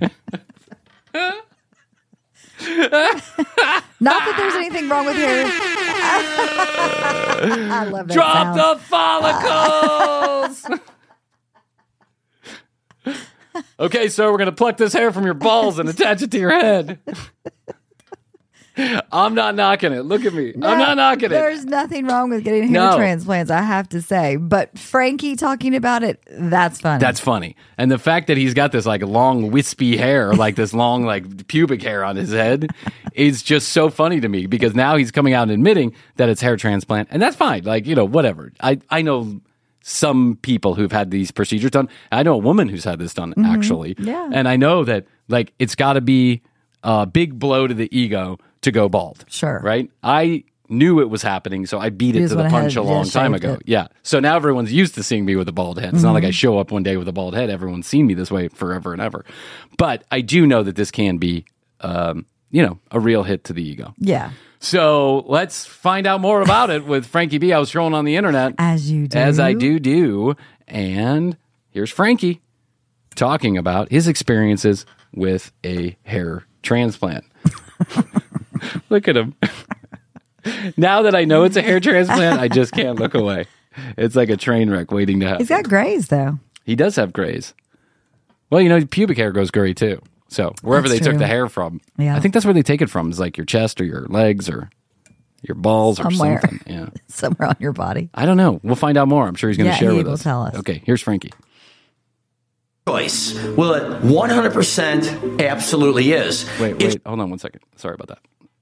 [4.00, 5.44] Not that there's anything wrong with hair.
[7.70, 8.58] I love that Drop sound.
[8.58, 8.76] the
[13.04, 13.20] follicles.
[13.80, 16.50] okay, so we're gonna pluck this hair from your balls and attach it to your
[16.58, 16.98] head.
[19.12, 20.02] I'm not knocking it.
[20.02, 20.52] Look at me.
[20.54, 21.28] I'm not knocking it.
[21.30, 22.96] There's nothing wrong with getting hair No.
[22.96, 24.36] transplants, I have to say.
[24.36, 27.00] But Frankie talking about it, that's funny.
[27.00, 27.56] That's funny.
[27.76, 31.46] And the fact that he's got this like long wispy hair, like this long like
[31.48, 32.68] pubic hair on his head
[33.14, 36.40] is just so funny to me because now he's coming out and admitting that it's
[36.40, 37.08] hair transplant.
[37.10, 37.64] And that's fine.
[37.64, 38.52] Like, you know, whatever.
[38.60, 39.40] I, I know
[39.82, 41.88] some people who've had these procedures done.
[42.12, 43.46] I know a woman who's had this done mm-hmm.
[43.46, 43.96] actually.
[43.98, 44.28] Yeah.
[44.32, 46.42] And I know that like it's got to be
[46.82, 49.24] a big blow to the ego to go bald.
[49.28, 49.60] Sure.
[49.62, 49.90] Right?
[50.02, 53.14] I knew it was happening, so I beat it to the punch a long just
[53.14, 53.54] time ago.
[53.54, 53.62] it.
[53.64, 53.86] Yeah.
[54.02, 55.94] So now everyone's used to seeing me with a bald head.
[55.94, 56.28] It's not like Mm-hmm.
[56.28, 57.48] I show up one day with a bald head.
[57.48, 59.24] Everyone's seen me this way forever and ever.
[59.78, 61.46] But I do know that this can be,
[61.80, 63.94] um, you know, a real hit to the ego.
[63.98, 64.32] Yeah.
[64.60, 67.52] So let's find out more about it with Frankie B.
[67.52, 69.16] I was scrolling on the internet As you do.
[69.16, 70.34] as I do do.
[70.66, 71.36] And
[71.70, 72.42] here's Frankie
[73.14, 77.24] talking about his experiences with a hair transplant.
[78.90, 79.34] look at him.
[80.76, 83.46] now that I know it's a hair transplant, I just can't look away.
[83.96, 85.40] It's like a train wreck waiting to happen.
[85.40, 86.38] He's got grays though.
[86.64, 87.54] he does have grays.
[88.50, 90.00] Well, you know, pubic hair goes gray too.
[90.28, 92.14] So wherever That's they took the hair from, Yeah.
[92.16, 93.10] I think that's where they take it from.
[93.10, 94.68] Is like your chest or your legs or
[95.42, 96.36] your balls Somewhere.
[96.36, 96.60] or something.
[96.72, 96.88] Yeah.
[97.08, 98.10] Somewhere on your body.
[98.14, 98.60] I don't know.
[98.62, 99.26] We'll find out more.
[99.28, 100.22] I'm sure he's going to Yeah, share he with will us.
[100.22, 100.54] tell us.
[100.56, 101.30] Okay, here's Frankie.
[102.86, 103.34] choice?
[103.56, 106.44] Well, it 100% absolutely is.
[106.60, 107.60] Wait, It's- wait, hold on one second.
[107.76, 108.18] Sorry about that.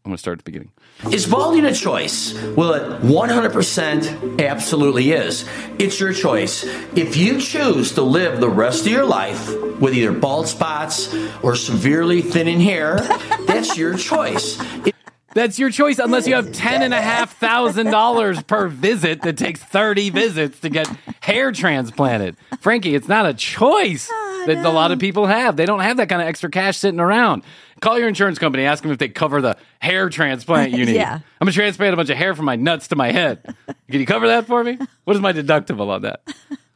[0.07, 0.71] I'm going to start at the beginning.
[1.12, 2.33] Is balding a choice?
[2.57, 5.49] Well, it 100% absolutely is.
[5.81, 6.62] It's your choice.
[6.95, 9.49] If you choose to live the rest of your life
[9.81, 12.99] with either bald spots or severely thinning hair,
[13.49, 14.61] that's your choice.
[14.87, 14.95] It-
[15.35, 19.37] That's your choice, unless you have ten and a half thousand dollars per visit that
[19.37, 20.87] takes thirty visits to get
[21.21, 22.37] hair transplanted.
[22.61, 24.09] Frankie, it's not a choice
[24.47, 25.57] that a lot of people have.
[25.57, 27.43] They don't have that kind of extra cash sitting around.
[27.81, 30.97] Call your insurance company, ask them if they cover the hair transplant you need.
[30.97, 31.15] Yeah.
[31.15, 33.55] I'm gonna transplant a bunch of hair from my nuts to my head.
[33.91, 34.79] Can you cover that for me?
[35.05, 36.23] What is my deductible on that?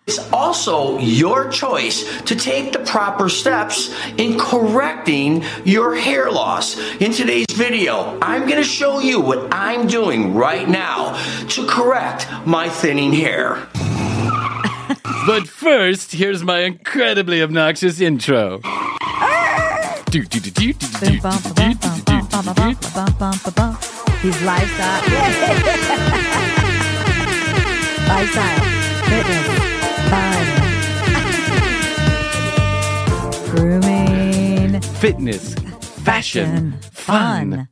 [0.06, 6.76] It's also your choice to take the proper steps in correcting your hair loss.
[6.96, 11.16] In today's video, I'm going to show you what I'm doing right now
[11.50, 13.68] to correct my thinning hair.
[15.26, 18.60] But first, here's my incredibly obnoxious intro.
[24.22, 25.02] He's lifestyle.
[28.08, 28.60] lifestyle.
[29.10, 29.46] Fitness.
[30.10, 30.60] Fun.
[33.56, 34.80] Grooming.
[34.80, 35.54] Fitness,
[36.04, 37.68] fashion, fun.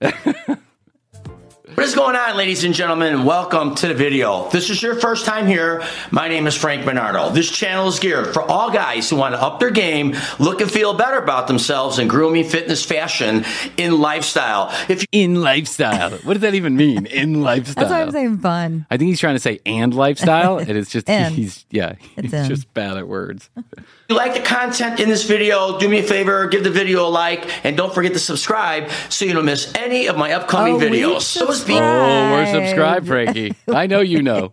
[1.79, 4.47] What is going on, ladies and gentlemen, and welcome to the video.
[4.47, 7.31] If this is your first time here, my name is Frank Bernardo.
[7.31, 10.69] This channel is geared for all guys who want to up their game, look and
[10.69, 13.45] feel better about themselves in grooming, fitness, fashion,
[13.77, 14.73] in lifestyle.
[14.89, 16.11] If you- In lifestyle.
[16.11, 17.07] What does that even mean?
[17.07, 17.75] In lifestyle.
[17.85, 18.85] That's why I'm saying fun.
[18.91, 21.33] I think he's trying to say and lifestyle, and it's just In.
[21.33, 22.49] he's yeah, he's It's in.
[22.49, 23.51] just bad at words.
[24.09, 27.11] you like the content in this video, do me a favor, give the video a
[27.11, 30.79] like, and don't forget to subscribe so you don't miss any of my upcoming Oh,
[30.79, 31.21] videos.
[31.23, 33.55] So it's be- Oh, we're subscribed, Frankie.
[33.69, 34.53] I know you know.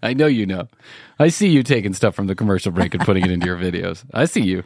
[0.00, 0.68] I know you know.
[1.18, 4.04] I see you taking stuff from the commercial break and putting it into your videos.
[4.14, 4.62] I see you.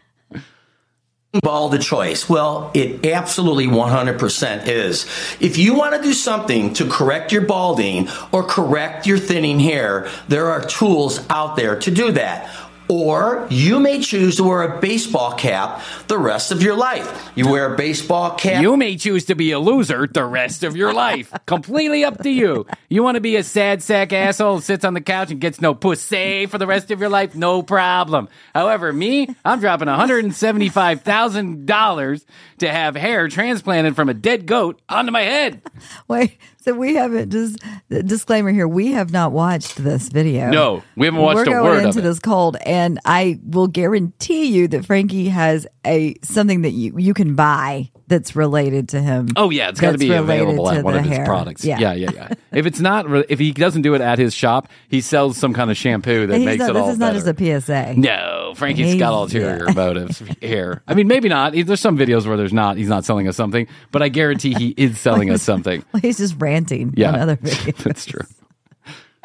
[1.43, 2.31] bald the choice?
[2.31, 5.05] Well, it absolutely 100% is.
[5.39, 10.09] If you want to do something to correct your balding or correct your thinning hair,
[10.29, 12.49] there are tools out there to do that.
[12.89, 17.31] Or you may choose to wear a baseball cap the rest of your life.
[17.35, 18.63] You wear a baseball cap.
[18.63, 21.33] You may choose to be a loser the rest of your life.
[21.47, 22.67] Completely up to you.
[22.89, 25.61] You want to be a sad sack asshole who sits on the couch and gets
[25.61, 27.35] no pussy for the rest of your life?
[27.35, 28.29] No problem.
[28.55, 32.25] However, me, I'm dropping $175,000
[32.59, 35.63] to have hair transplanted from a dead goat onto my head.
[36.09, 38.67] Wait, so we haven't just disclaimer here.
[38.67, 40.51] We have not watched this video.
[40.51, 43.69] No, we haven't watched We're a going word of into this cold, and I will
[43.69, 49.01] guarantee you that Frankie has a something that you you can buy that's related to
[49.01, 49.29] him.
[49.37, 51.65] Oh yeah, it's got to be available at one of his products.
[51.65, 52.29] Yeah, yeah, yeah, yeah.
[52.53, 55.53] if it's not, re- if he doesn't do it at his shop, he sells some
[55.55, 57.95] kind of shampoo that he's makes not, it this all is not just a PSA.
[57.97, 59.73] no, Frankie's got ulterior Yeah.
[59.75, 60.83] motives here.
[60.87, 61.53] I mean, maybe not.
[61.53, 62.77] There's some videos where there's not.
[62.77, 65.85] He's not selling us something, but I guarantee he is selling us something.
[65.93, 67.77] Well, he's just ranting Yeah, on other videos.
[67.85, 68.21] that's true.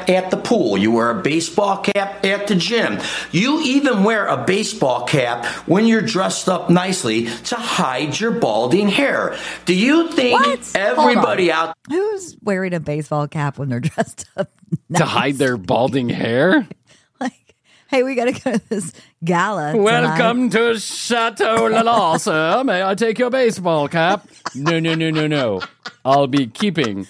[0.10, 0.78] At the pool.
[0.78, 3.00] You wear a baseball cap at the gym.
[3.32, 8.88] You even wear a baseball cap when you're dressed up nicely to hide your balding
[8.90, 9.38] hair.
[9.66, 10.72] Do you think What?
[10.76, 11.70] Everybody on.
[11.70, 14.52] out Who's wearing a baseball cap when they're dressed up?
[14.96, 16.68] To hide their balding hair.
[17.20, 17.56] like,
[17.90, 19.74] hey, we got to go to this gala.
[19.74, 19.84] tonight.
[19.84, 22.64] Welcome to Chateau Lala, sir.
[22.64, 24.28] May I take your baseball cap?
[24.56, 25.62] No, no, no, no, no.
[26.06, 27.08] I'll be keeping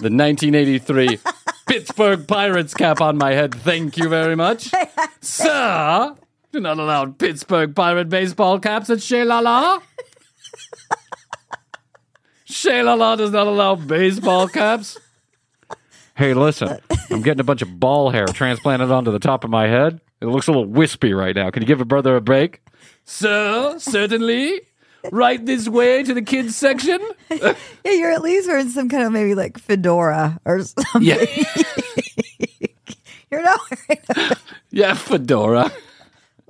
[0.00, 1.18] the 1983
[1.68, 3.54] Pittsburgh Pirates cap on my head.
[3.54, 4.70] Thank you very much.
[5.20, 6.14] Sir,
[6.50, 9.82] do not allow Pittsburgh Pirate baseball caps at Chez Lala.
[12.46, 14.98] Chez Lala does not allow baseball caps.
[16.16, 16.78] Hey, listen,
[17.10, 20.00] I'm getting a bunch of ball hair transplanted onto the top of my head.
[20.20, 21.50] It looks a little wispy right now.
[21.50, 22.60] Can you give a brother a break?
[23.04, 24.62] Sir, certainly.
[25.12, 27.00] Right this way to the kids section.
[27.30, 27.54] Yeah,
[27.92, 31.02] you're at least wearing some kind of maybe like fedora or something.
[31.02, 31.24] Yeah,
[33.30, 34.30] You're not wearing.
[34.70, 35.70] yeah, fedora.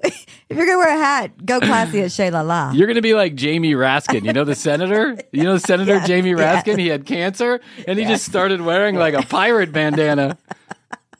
[0.02, 2.70] If you're gonna wear a hat, go classy at Shay La La.
[2.70, 4.24] You're gonna be like Jamie Raskin.
[4.24, 5.18] You know the senator.
[5.32, 6.64] You know Senator Yes, Jamie yes.
[6.64, 6.78] Raskin.
[6.78, 10.38] He had cancer, and he just started wearing like a pirate bandana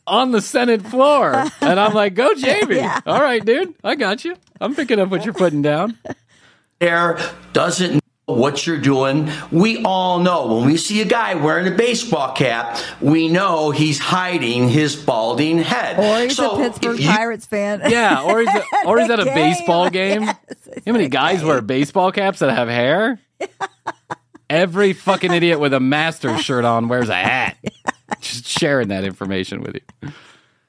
[0.07, 1.35] on the Senate floor.
[1.61, 2.77] And I'm like, "Go, Jamie!
[2.77, 3.01] Yeah.
[3.05, 4.35] All right, dude, I got you.
[4.61, 5.97] I'm picking up what you're putting down."
[6.81, 7.19] Hair
[7.53, 9.29] doesn't know what you're doing.
[9.51, 13.99] We all know when we see a guy wearing a baseball cap, we know he's
[13.99, 15.99] hiding his balding head.
[15.99, 17.81] Or he's So a Pittsburgh you- Pirates fan.
[17.89, 19.33] Yeah, or he's a, or he's at a Game.
[19.35, 20.21] baseball game.
[20.23, 20.35] Yes,
[20.85, 23.19] How many guys wear baseball caps that have hair?
[24.49, 27.57] Every fucking idiot with a Masters shirt on wears a hat.
[28.19, 30.09] Just sharing that information with you.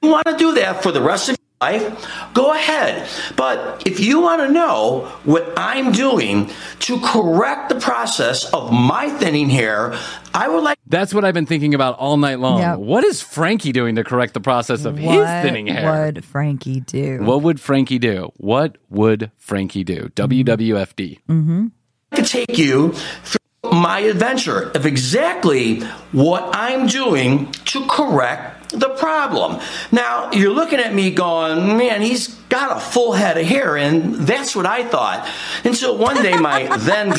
[0.03, 3.07] you want to do that for the rest of your life, go ahead.
[3.35, 9.09] But if you want to know what I'm doing to correct the process of my
[9.09, 9.97] thinning hair,
[10.33, 12.61] I would like That's what I've been thinking about all night long.
[12.61, 12.79] Yep.
[12.79, 15.85] What is Frankie doing to correct the process of his thinning hair?
[15.85, 17.19] What would Frankie do?
[17.21, 18.31] What would Frankie do?
[18.37, 20.09] What would Frankie do?
[20.15, 20.95] WWFD.
[21.27, 22.23] to mm-hmm.
[22.23, 22.93] take you
[23.23, 23.39] through
[23.71, 29.59] my adventure of exactly what I'm doing to correct the problem.
[29.91, 34.15] Now, you're looking at me going, man, he's got a full head of hair, and
[34.15, 35.29] that's what I thought.
[35.63, 37.13] Until one day, my then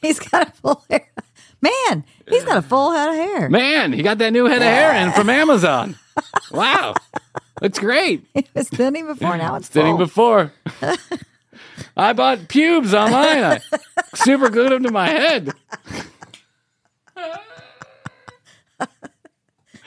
[0.00, 1.06] He's got a full hair.
[1.60, 3.48] Man, he's got a full head of hair.
[3.48, 5.96] Man, he got that new head of hair in from Amazon.
[6.52, 6.94] Wow.
[7.62, 8.24] It's great.
[8.34, 10.06] It was thinning before, now it's Thinning full.
[10.06, 10.52] before.
[11.96, 13.42] I bought pubes online.
[13.44, 13.60] I
[14.14, 15.52] super glued them to my head.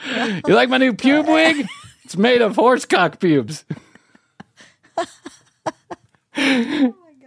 [0.46, 1.66] you like my new pube wig?
[2.04, 3.64] It's made of horsecock pubes.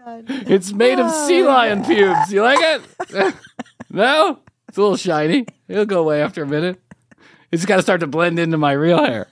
[0.07, 2.31] It's made of sea lion pubes.
[2.31, 3.33] You like it?
[3.89, 4.39] no?
[4.67, 5.47] It's a little shiny.
[5.67, 6.79] It'll go away after a minute.
[7.51, 9.27] It's got to start to blend into my real hair.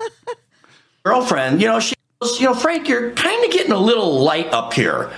[1.04, 4.52] girlfriend, you know, she goes, you know, Frank, you're kind of getting a little light
[4.52, 5.12] up here.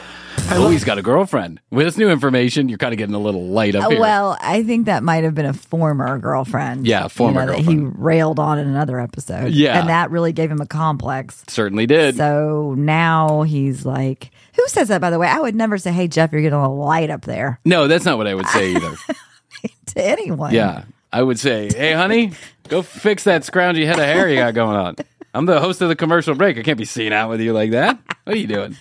[0.57, 1.59] Oh, he's got a girlfriend.
[1.71, 3.99] With this new information, you're kind of getting a little light up Uh, here.
[3.99, 6.85] Well, I think that might have been a former girlfriend.
[6.87, 9.51] Yeah, former you know, That he railed on in another episode.
[9.51, 9.79] Yeah.
[9.79, 11.43] And that really gave him a complex.
[11.47, 12.15] Certainly did.
[12.15, 15.27] So now he's like, who says that, by the way?
[15.27, 18.05] I would never say, hey, Jeff, you're getting a little light up there no, that's
[18.05, 18.95] not what I would say either.
[19.87, 20.53] to anyone.
[20.53, 20.83] yeah.
[21.11, 22.31] I would say, hey, honey,
[22.69, 24.95] go fix that scroungy head of hair you got going on.
[25.33, 26.57] I'm the host of the commercial break.
[26.57, 27.99] I can't be seen out with you like that.
[28.25, 28.77] What are you doing?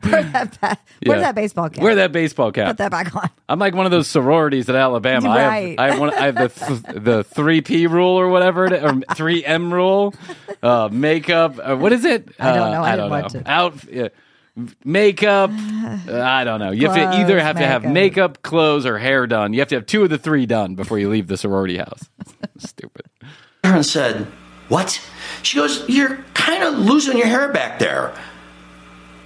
[0.04, 1.22] Wear that, ba- wear Yeah.
[1.22, 1.82] that baseball cap.
[1.82, 2.68] Wear that baseball cap.
[2.68, 3.28] Put that back on.
[3.48, 5.28] I'm like one of those sororities at Alabama.
[5.28, 5.78] I have, Right.
[5.80, 9.00] I have, one, I have the th- the three P rule or whatever, it, or
[9.16, 10.14] three M rule.
[10.62, 11.58] Uh, makeup.
[11.62, 12.28] Uh, what is it?
[12.38, 12.82] I don't Uh, know.
[12.82, 13.40] I I didn't don't watch know.
[13.40, 13.46] it.
[13.48, 13.74] Out.
[13.92, 14.08] Uh,
[14.84, 15.50] makeup.
[15.50, 16.70] uh, I don't know.
[16.70, 17.92] You have to Clothes, either have to have makeup.
[17.94, 19.52] makeup, clothes, or hair done.
[19.52, 22.08] You have to have two of the three done before you leave the sorority house.
[22.58, 23.06] Stupid.
[23.64, 24.26] and said,
[24.68, 25.00] What?
[25.42, 28.14] She goes, You're kind of losing your hair back there.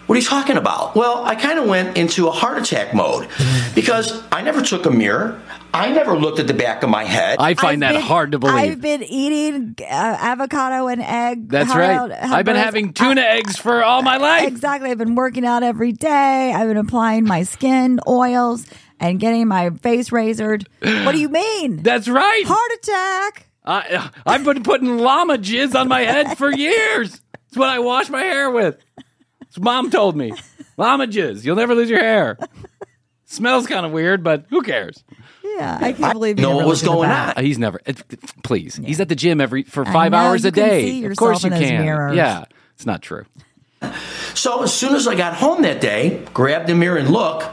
[0.06, 0.94] What are you talking about?
[0.94, 3.28] Well, I kind of went into a heart attack mode
[3.74, 5.40] because I never took a mirror.
[5.72, 7.38] I never looked at the back of my head.
[7.40, 8.54] I find I've that been- hard to believe.
[8.54, 11.48] I've been eating uh, avocado and egg.
[11.48, 12.10] That's right.
[12.12, 14.48] I've been having tuna eggs for all my life.
[14.48, 14.90] Exactly.
[14.90, 16.52] I've been working out every day.
[16.52, 18.66] I've been applying my skin oils
[19.00, 20.68] and getting my face razored.
[20.80, 21.76] What do you mean?
[21.82, 22.44] That's right.
[22.46, 23.48] Heart attack.
[23.64, 27.20] I, I've been putting llama jizz on my head for years.
[27.48, 28.76] It's what I wash my hair with.
[29.52, 30.32] It's what mom told me.
[30.78, 31.44] Llama jizz.
[31.44, 32.38] You'll never lose your hair.
[33.26, 35.04] Smells kind of weird, but who cares?
[35.44, 37.44] Yeah, I can't believe you know never what was looked in the going on.
[37.44, 37.78] He's never.
[37.84, 38.02] it-
[38.42, 40.82] please, he's at the gym every for I five know, hours you a can day.
[40.86, 41.82] see of course you in those can.
[41.82, 42.16] mirrors.
[42.16, 43.26] Yeah, it's not true.
[44.32, 47.44] So as soon as I got home that day, grabbed the mirror and look,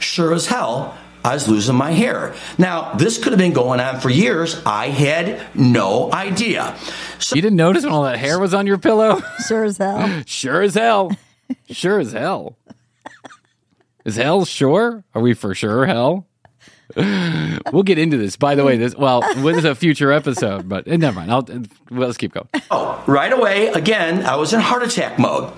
[0.00, 2.34] sure as hell, I was losing my hair.
[2.58, 4.60] Now, this could have been going on for years.
[4.66, 6.76] I had no idea.
[7.20, 9.22] So You didn't notice when all that hair was on your pillow?
[9.46, 10.22] Sure as hell.
[10.26, 11.12] sure as hell.
[11.70, 12.56] Sure as hell.
[14.04, 15.04] Is hell sure?
[15.14, 16.26] Are we for sure hell?
[16.96, 18.36] We'll get into this.
[18.36, 21.30] By the way, this well, this is a future episode, but eh, never mind.
[21.32, 22.48] I'll well, let's keep going.
[22.70, 25.52] Oh, right away, again, I was in heart attack mode.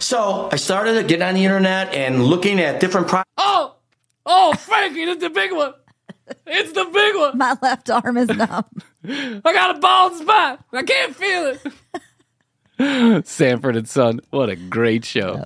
[0.00, 3.30] So I started getting on the internet and looking at different products.
[3.38, 3.76] Oh,
[4.26, 5.74] oh, Frankie, it's the big one.
[6.46, 7.38] It's the big one.
[7.38, 8.64] My left arm is numb.
[9.04, 10.64] I got a bald spot.
[10.72, 11.66] I can't feel it.
[13.24, 14.20] Sanford and Son.
[14.30, 15.44] What a great show.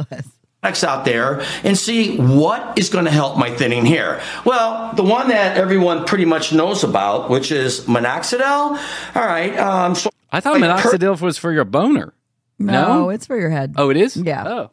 [0.82, 4.20] out there and see what is going to help my thinning hair.
[4.44, 8.42] Well, the one that everyone pretty much knows about, which is minoxidil.
[9.14, 9.56] All right.
[9.56, 12.12] Um, so I thought minoxidil was for your boner.
[12.58, 13.10] No, No?
[13.10, 13.74] it's for your head.
[13.76, 14.16] Oh, it is?
[14.16, 14.44] Yeah.
[14.44, 14.70] Oh.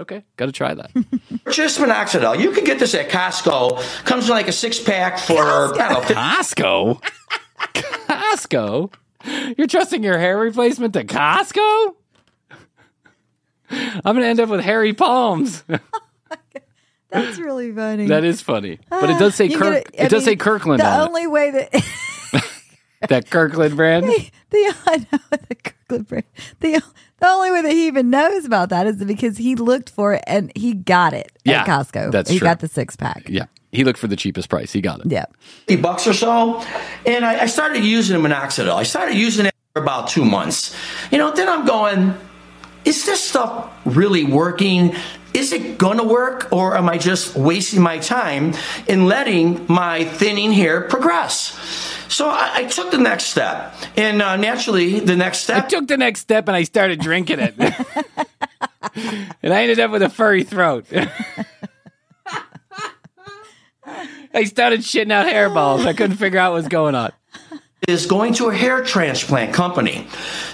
[0.00, 0.90] Okay, got to try that.
[1.52, 2.40] Just minoxidil.
[2.40, 4.04] You can get this at Costco.
[4.04, 5.40] Comes in like a six pack for
[5.80, 7.00] I don't know, Costco.
[7.74, 8.92] Costco.
[9.56, 11.94] You're trusting your hair replacement to Costco?
[13.70, 15.64] I'm gonna end up with hairy palms.
[17.10, 18.06] Oh That's really funny.
[18.08, 19.90] that is funny, but it does say You Kirk.
[19.94, 21.72] it does mean, say Kirkland The on only way that.
[23.08, 24.04] That Kirkland brand.
[24.04, 26.24] the I know the Kirkland brand.
[26.60, 26.82] The
[27.20, 30.22] the only way that he even knows about that is because he looked for it
[30.26, 32.10] and he got it Yeah, at Costco.
[32.12, 32.46] that's he true.
[32.46, 33.24] got the six pack.
[33.28, 34.72] Yeah, he looked for the cheapest price.
[34.72, 35.10] He got it.
[35.10, 35.24] Yeah.
[35.66, 36.62] 50 bucks or so.
[37.06, 38.72] And I, I started using minoxidil.
[38.74, 40.74] I started using it for about two months.
[41.10, 42.14] You know, then I'm going,
[42.84, 44.94] is this stuff really working?
[45.34, 46.48] Is it gonna work?
[46.52, 48.54] Or am I just wasting my time
[48.86, 51.56] in letting my thinning hair progress?
[52.08, 53.74] So I, I took the next step.
[53.96, 55.64] And uh, naturally, the next step.
[55.64, 57.54] I took the next step and I started drinking it,
[59.42, 60.86] and I ended up with a furry throat.
[64.34, 65.86] I started shitting out hairballs.
[65.86, 67.12] I couldn't figure out what was going on.
[67.88, 70.06] Is going to a hair transplant company.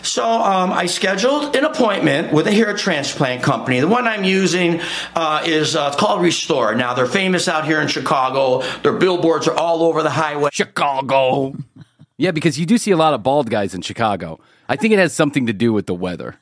[0.02, 3.80] So um, I scheduled an appointment with a hair transplant company.
[3.80, 4.80] The one I'm using
[5.16, 6.76] uh, is uh, it's called Restore.
[6.76, 8.62] Now they're famous out here in Chicago.
[8.82, 10.50] Their billboards are all over the highway.
[10.52, 11.56] Chicago.
[12.16, 14.38] Yeah, because you do see a lot of bald guys in Chicago.
[14.68, 16.36] I think it has something to do with the weather.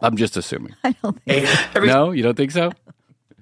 [0.00, 0.76] I'm just assuming.
[0.84, 2.70] I don't Every No, you don't think so?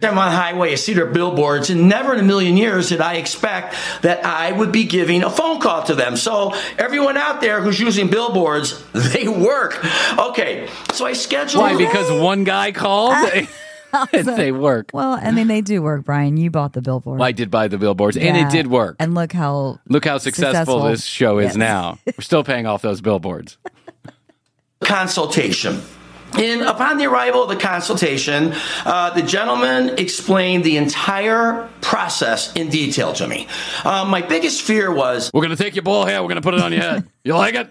[0.01, 2.91] Time I'm on the highway, I see their billboards, and never in a million years
[2.91, 6.17] did I expect that I would be giving a phone call to them.
[6.17, 9.85] So everyone out there who's using billboards, they work.
[10.17, 11.63] Okay, so I scheduled.
[11.63, 11.77] Why?
[11.77, 13.17] Because one guy called.
[13.33, 13.49] and
[14.37, 14.91] they work.
[14.93, 16.37] Well, I mean, they do work, Bryan.
[16.37, 17.19] You bought the billboard.
[17.19, 18.95] Well, I did buy the billboards, and it did work.
[19.01, 20.83] And look how Look how successful, Successful.
[20.91, 21.57] this show is Yes.
[21.57, 21.99] now.
[22.07, 23.59] We're still paying off those billboards.
[24.81, 25.83] consultation.
[26.35, 28.53] And upon the arrival of the consultation,
[28.85, 33.49] uh, the gentleman explained the entire process in detail to me.
[33.85, 36.21] Uh, my biggest fear was We're going to take your ball hair.
[36.23, 37.09] We're going to put it on your head.
[37.25, 37.71] You like it?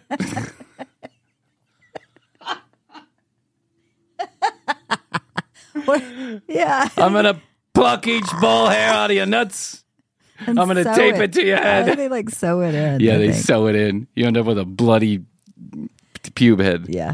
[6.47, 6.89] yeah.
[6.97, 7.41] I'm going to
[7.73, 9.83] pluck each ball hair out of your nuts.
[10.45, 11.85] and I'm gonna tape it to your I head.
[11.85, 12.99] think they like sew it in.
[12.99, 13.43] Yeah, I they think.
[13.45, 14.07] sew it in.
[14.15, 15.23] You end up with a bloody
[16.21, 16.85] pube head.
[16.89, 17.13] Yeah.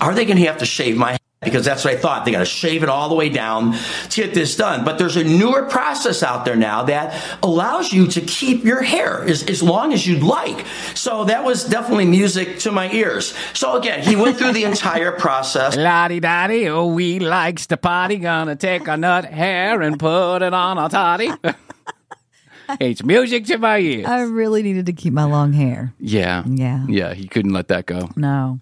[0.00, 1.20] Are they going to have to shave my head?
[1.42, 2.24] Because that's what I thought.
[2.24, 3.74] They got to shave it all the way down
[4.08, 4.82] to get this done.
[4.82, 9.22] But there's a newer process out there now that allows you to keep your hair
[9.22, 10.64] as, as long as you'd like.
[10.94, 13.34] So that was definitely music to my ears.
[13.52, 15.76] So again, he went through the entire process.
[15.76, 18.16] Lottie dottie, oh, we likes to party.
[18.16, 21.30] Gonna take a nut hair and put it on a toddy.
[22.80, 24.06] it's music to my ears.
[24.06, 25.92] I really needed to keep my long hair.
[26.00, 26.42] yeah.
[26.46, 26.86] Yeah.
[26.88, 28.08] Yeah, he couldn't let that go.
[28.16, 28.60] No.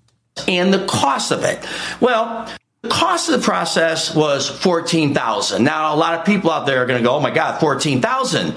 [0.49, 1.65] And the cost of it.
[2.01, 2.49] Well,
[2.83, 5.65] the cost of the process was fourteen thousand.
[5.65, 8.01] Now, a lot of people out there are going to go, "Oh my God, fourteen
[8.03, 8.55] thousand!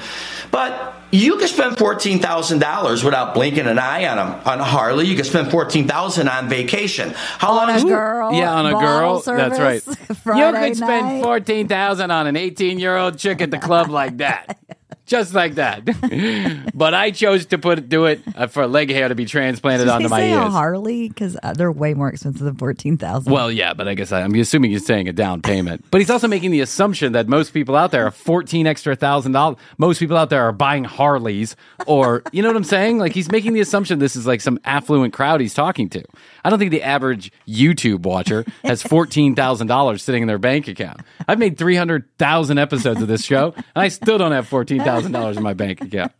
[0.51, 4.63] But you can spend fourteen thousand dollars without blinking an eye on a on a
[4.63, 5.05] Harley.
[5.05, 7.13] You can spend fourteen thousand on vacation.
[7.15, 8.33] How long On is a girl.
[8.33, 9.19] Yeah, on a girl.
[9.21, 9.83] That's right.
[9.83, 11.23] service, you could spend night.
[11.23, 14.57] fourteen thousand on an eighteen-year-old chick at the club like that,
[15.05, 15.85] just like that.
[16.73, 20.09] but I chose to put do it uh, for leg hair to be transplanted onto
[20.09, 20.51] my say a ears.
[20.51, 21.09] Harley?
[21.09, 23.31] Because uh, they're way more expensive than fourteen thousand.
[23.31, 25.85] Well, yeah, but I guess I, I'm assuming he's saying a down payment.
[25.91, 29.33] But he's also making the assumption that most people out there are fourteen extra thousand
[29.33, 29.57] dollars.
[29.77, 32.97] Most people out there are buying Harleys, or you know what I'm saying?
[32.97, 36.03] Like he's making the assumption this is like some affluent crowd he's talking to.
[36.45, 40.67] I don't think the average YouTube watcher has fourteen thousand dollars sitting in their bank
[40.67, 41.01] account.
[41.27, 44.83] I've made three hundred thousand episodes of this show, and I still don't have fourteen
[44.83, 46.11] thousand dollars in my bank account.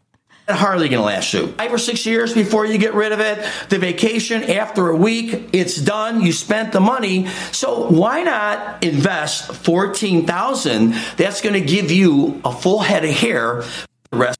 [0.49, 1.47] Harley going to last you?
[1.53, 3.47] Five or six years before you get rid of it.
[3.69, 6.21] The vacation after a week, it's done.
[6.21, 10.95] You spent the money, so why not invest fourteen thousand?
[11.17, 13.63] That's going to give you a full head of hair.
[14.09, 14.39] The rest.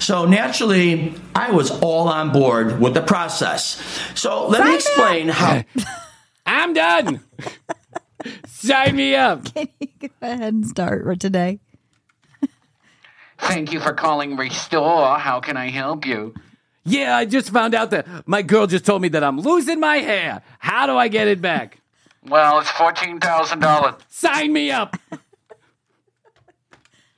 [0.00, 3.80] So naturally, I was all on board with the process.
[4.14, 5.62] So let me explain how.
[6.46, 7.20] I'm done.
[8.46, 9.52] Sign me up.
[9.54, 11.60] Can you go ahead and start for today?
[13.38, 15.16] Thank you for calling Restore.
[15.18, 16.34] How can I help you?
[16.84, 19.98] Yeah, I just found out that my girl just told me that I'm losing my
[19.98, 20.42] hair.
[20.58, 21.80] How do I get it back?
[22.26, 23.94] Well, it's fourteen thousand dollars.
[24.08, 24.96] Sign me up.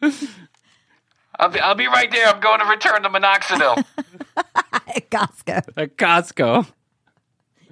[1.41, 2.27] I'll be, I'll be right there.
[2.29, 3.85] I'm going to return the minoxidil.
[4.37, 5.63] At Costco.
[5.77, 6.67] At Costco.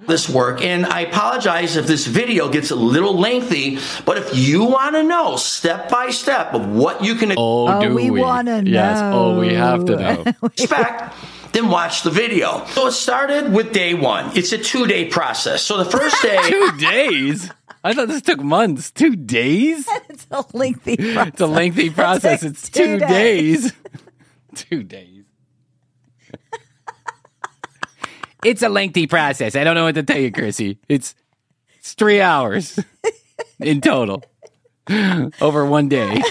[0.07, 4.63] this work and i apologize if this video gets a little lengthy but if you
[4.63, 8.21] want to know step by step of what you can Oh, Oh, do we we?
[8.21, 8.97] wanna Yes.
[9.13, 10.23] Oh, we have to know.
[10.25, 10.33] know.
[10.43, 11.13] expect
[11.51, 15.61] then watch the video so it started with day one it's a two day process
[15.63, 17.51] so the first day Two days.
[17.83, 18.91] I thought this took months.
[18.91, 19.87] Two days?
[20.09, 21.27] it's a lengthy process.
[21.27, 22.41] It's a lengthy process.
[22.41, 23.73] takes It's two two days.
[24.55, 25.23] two days.
[28.43, 29.55] it's a lengthy process.
[29.55, 30.77] I don't know what to tell you, Krissy.
[30.89, 31.15] It's
[31.77, 32.77] it's three hours
[33.59, 34.23] in total
[35.41, 36.21] over one day.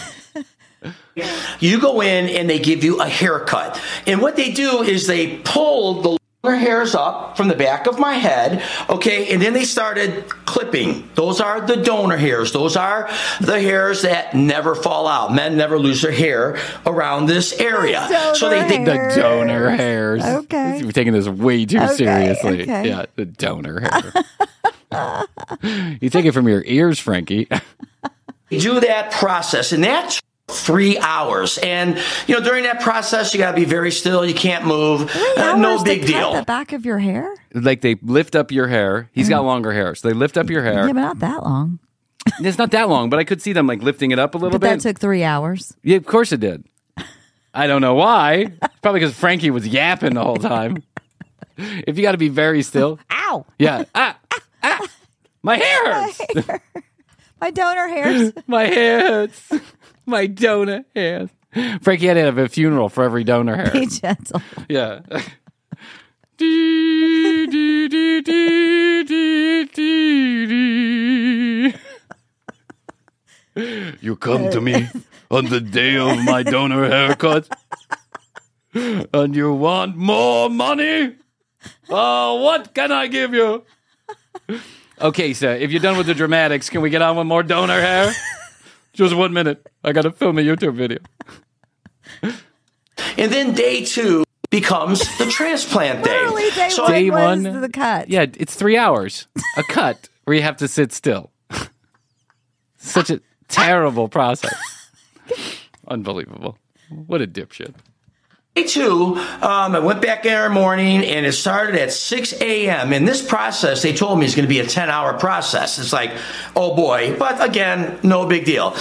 [1.59, 3.81] You go in and they give you a haircut.
[4.07, 6.19] And what they do is they pull the
[6.49, 11.09] longer hairs up from the back of my head, okay, and then they started clipping.
[11.15, 12.53] Those are the donor hairs.
[12.53, 13.09] Those are
[13.41, 15.33] the hairs that never fall out.
[15.35, 18.07] Men never lose their hair around this area.
[18.35, 20.25] so they think The donor hairs.
[20.25, 20.81] Okay.
[20.81, 22.63] You're taking this way too Okay, seriously.
[22.63, 22.89] okay.
[22.89, 25.27] Yeah, the donor hair.
[26.01, 27.49] you take it from your ears, Frankie.
[28.51, 31.59] do that process, and that's three hours.
[31.59, 34.25] And you know, during that process, you got to be very still.
[34.25, 35.03] You can't move.
[35.15, 36.33] Uh, no Hours to big cut deal.
[36.35, 37.35] The back of your hair?
[37.55, 39.11] like they lift up your hair.
[39.13, 40.85] He's got longer hair, so they lift up your hair.
[40.85, 40.87] Mm.
[40.89, 41.79] Yeah, but not that long.
[42.41, 44.59] It's not that long, but I could see them like lifting it up a little
[44.59, 44.61] bit.
[44.61, 45.75] But that took three hours.
[45.83, 46.65] yeah, of course it did.
[47.55, 48.53] I don't know why.
[48.83, 50.83] Probably because Frankie was yapping the whole time.
[51.57, 53.47] if you got to be very still, Ow!
[53.59, 53.85] yeah.
[53.95, 54.19] Ah,
[54.63, 54.87] ah,
[55.43, 56.21] my hair hurts.
[57.41, 58.33] My donor hairs.
[58.49, 59.53] My hair hurts.
[60.09, 61.29] My donor hairs.
[61.83, 63.71] Frankie had to have a funeral for every donor hair.
[63.71, 64.41] Be gentle.
[64.67, 65.01] Yeah.
[66.39, 70.47] Dee, dee, dee, dee, dee, dee,
[73.55, 73.95] dee.
[74.01, 74.89] You come to me
[75.31, 77.49] on the day of my donor haircut
[78.73, 81.17] and you want more money?
[81.91, 83.63] Oh, what can I give you?
[85.01, 87.79] Okay, sir, if you're done with the dramatics, can we get on with more donor
[87.81, 88.11] hair?
[88.95, 89.68] Just one minute.
[89.85, 90.99] I got to film a YouTube video.
[93.17, 96.21] And then day two becomes the transplant day.
[96.21, 98.09] Literally, day So one Day one- the cut.
[98.11, 99.27] Yeah, it's three hours.
[99.57, 101.31] A cut where you have to sit still.
[102.77, 104.55] Such a terrible process.
[105.89, 106.59] Unbelievable.
[106.91, 107.75] What a dipshit.
[108.55, 112.93] Day two, um, I went back in the morning and it started at 6 a.m.
[112.93, 115.79] And this process, they told me, is going to be a 10 hour process.
[115.79, 116.13] It's like,
[116.57, 117.17] oh boy.
[117.19, 118.75] But again, no big deal.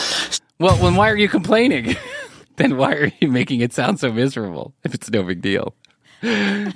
[0.60, 1.96] Well, then why are you complaining?
[2.58, 5.76] then why are you making it sound so miserable if it's no big deal?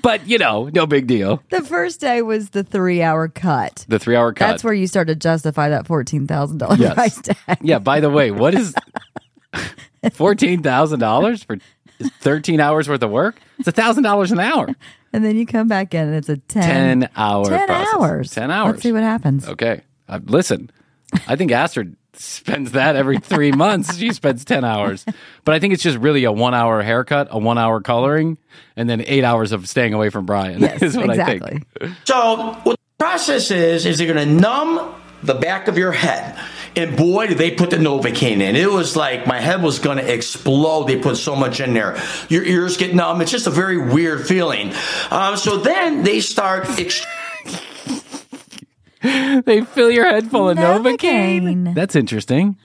[0.03, 1.41] But, you know, no big deal.
[1.49, 3.85] The first day was the three hour cut.
[3.87, 4.47] The three hour cut.
[4.47, 6.93] That's where you start to justify that $14,000 Yes.
[6.93, 7.57] price tag.
[7.61, 8.75] Yeah, by the way, what is
[10.03, 11.57] $14,000 for
[12.19, 13.39] 13 hours worth of work?
[13.59, 14.69] It's a $1,000 an hour.
[15.13, 16.61] And then you come back in and it's a 10,
[17.01, 17.93] 10 hour 10 process.
[17.95, 18.31] hours.
[18.31, 18.71] 10 hours.
[18.73, 19.47] Let's see what happens.
[19.47, 19.81] Okay.
[20.07, 20.69] Uh, listen,
[21.27, 23.97] I think Astrid spends that every three months.
[23.97, 25.05] She spends 10 hours.
[25.45, 28.37] But I think it's just really a one hour haircut, a one hour coloring,
[28.75, 30.61] and then eight hours of staying away from Bryan.
[30.61, 31.63] Yes, is what I exactly.
[31.79, 31.95] think.
[32.05, 36.39] So what the process is, is they're going to numb the back of your head.
[36.75, 38.55] And boy, did they put the Novocaine in.
[38.55, 40.85] It was like my head was going to explode.
[40.87, 42.01] They put so much in there.
[42.29, 43.21] Your ears get numb.
[43.21, 44.73] It's just a very weird feeling.
[45.09, 46.63] Um, so then they start.
[46.63, 47.05] Ext-
[49.45, 51.41] They fill your head full of Novocaine.
[51.41, 51.75] Novocaine.
[51.75, 52.57] That's interesting.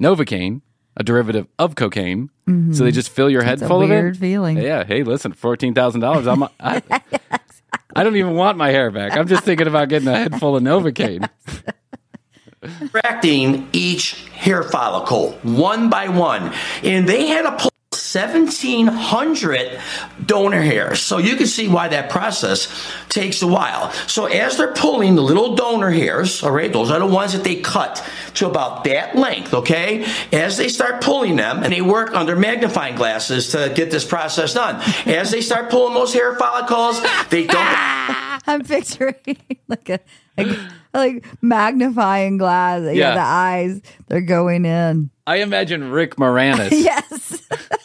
[0.00, 0.60] Novocaine,
[0.96, 2.30] a derivative of cocaine.
[2.46, 2.72] Mm-hmm.
[2.72, 3.94] So they just fill your head It's a full of it.
[3.94, 4.58] weird feeling.
[4.58, 4.84] Yeah.
[4.84, 6.26] Hey, listen, $14,000.
[6.32, 6.82] I'm, I,
[7.96, 9.16] I don't even want my hair back.
[9.16, 11.28] I'm just thinking about getting a head full of Novocaine.
[12.62, 16.52] extracting each hair follicle one by one.
[16.84, 17.69] And they had to pull
[18.12, 19.80] 1,700
[20.24, 21.00] donor hairs.
[21.00, 22.68] So you can see why that process
[23.08, 23.90] takes a while.
[24.06, 27.44] So as they're pulling the little donor hairs, all right, those are the ones that
[27.44, 28.04] they cut
[28.34, 30.04] to about that length, okay?
[30.32, 34.54] As they start pulling them, and they work under magnifying glasses to get this process
[34.54, 34.80] done.
[35.06, 37.00] As they start pulling those hair follicles,
[37.30, 37.60] they don't.
[38.46, 39.36] I'm picturing
[39.68, 40.00] like a
[40.36, 40.58] like,
[40.92, 42.82] like magnifying glass.
[42.82, 42.92] Yeah.
[42.92, 43.14] Yeah.
[43.14, 45.10] the eyes they're going in.
[45.26, 46.70] I imagine Rick Moranis.
[46.80, 47.79] Yes, With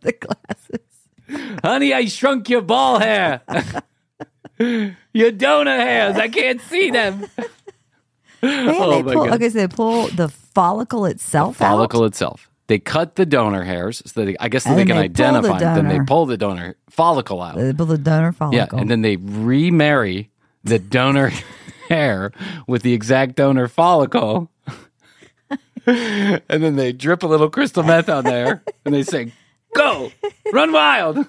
[0.00, 1.60] the glasses.
[1.64, 3.42] Honey, I shrunk your ball hair.
[5.12, 6.16] your donor hairs.
[6.16, 7.20] I can't see them.
[8.42, 9.34] Man, Oh they pull, God.
[9.34, 12.06] okay, so they pull the follicle itself Follicle out.
[12.06, 12.50] itself.
[12.68, 15.14] They cut the donor hairs so that they, I guess so they can they pull
[15.14, 15.58] the identify.
[15.58, 15.74] them.
[15.74, 17.56] Then they pull the donor follicle out.
[17.56, 18.56] They pull the donor follicle.
[18.58, 20.30] Yeah, and then they remarry
[20.64, 21.32] the donor
[21.88, 22.32] hair
[22.66, 24.50] with the exact donor follicle.
[25.86, 29.32] and then they drip a little crystal meth on there and they say,
[29.74, 30.10] Go!
[30.52, 31.16] Run wild!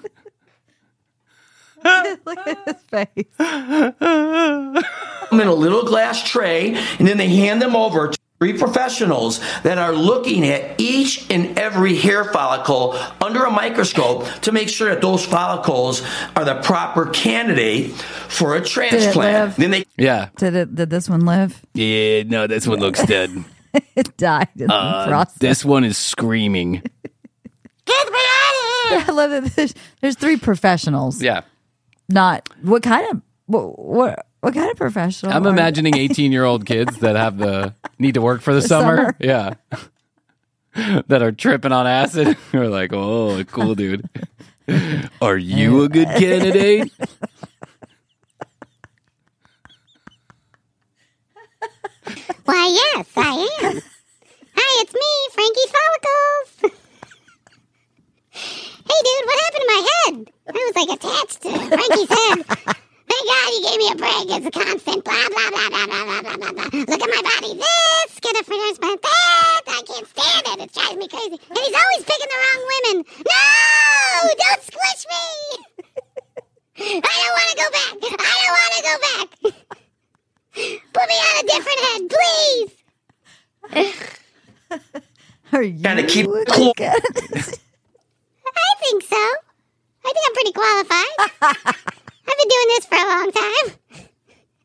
[2.24, 3.26] Look at his face.
[3.38, 9.40] I'm in a little glass tray, and then they hand them over to three professionals
[9.62, 14.90] that are looking at each and every hair follicle under a microscope to make sure
[14.90, 16.02] that those follicles
[16.36, 19.16] are the proper candidate for a transplant.
[19.16, 19.56] live?
[19.56, 20.28] Then they Yeah.
[20.36, 20.74] Did it?
[20.74, 21.64] Did this one live?
[21.74, 23.44] Yeah, no, this one looks dead.
[23.96, 25.38] it died in the Uh, process.
[25.38, 26.82] this one is screaming.
[29.08, 31.22] I love that there's, there's three professionals.
[31.22, 31.42] Yeah.
[32.08, 35.32] Not what kind of what what, what kind of professional?
[35.32, 38.62] I'm are- imagining 18 year old kids that have the need to work for the,
[38.62, 38.96] summer.
[38.96, 39.16] summer.
[39.20, 39.54] Yeah.
[41.06, 42.36] that are tripping on acid.
[42.52, 44.08] We're like, oh, cool, dude.
[45.20, 46.90] Are you a good candidate?
[52.44, 53.80] Why, yes, I am.
[54.54, 55.00] Hi, it's me,
[55.32, 55.60] Frankie
[56.62, 56.81] Follicles
[58.32, 60.14] hey, dude, what happened to my head?
[60.48, 62.38] I was like attached to Frankie's head.
[63.12, 64.26] Thank God you gave me a break.
[64.32, 66.68] It's a constant blah, blah, blah, blah, blah, blah, blah, blah.
[66.72, 67.52] Look at my body.
[67.60, 69.62] This, get a freelance by that.
[69.68, 70.64] I can't stand it.
[70.64, 71.36] It drives me crazy.
[71.36, 73.04] And he's always picking the wrong women.
[73.26, 74.32] No!
[74.38, 75.22] Don't squish me!
[76.78, 77.94] I don't want to go back.
[78.16, 79.28] I don't want to go back.
[80.92, 82.02] Put me on a different head,
[83.74, 84.02] please.
[85.52, 86.74] Are you gotta keep cool?
[88.56, 89.22] I think so.
[90.04, 91.14] I think I'm pretty qualified.
[92.26, 93.66] I've been doing this for a long time.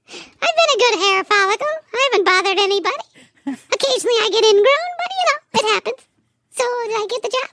[0.07, 1.75] I've been a good hair follicle.
[1.93, 3.05] I haven't bothered anybody.
[3.47, 6.01] Occasionally I get ingrown, but you know, it happens.
[6.51, 7.49] So did I get the job?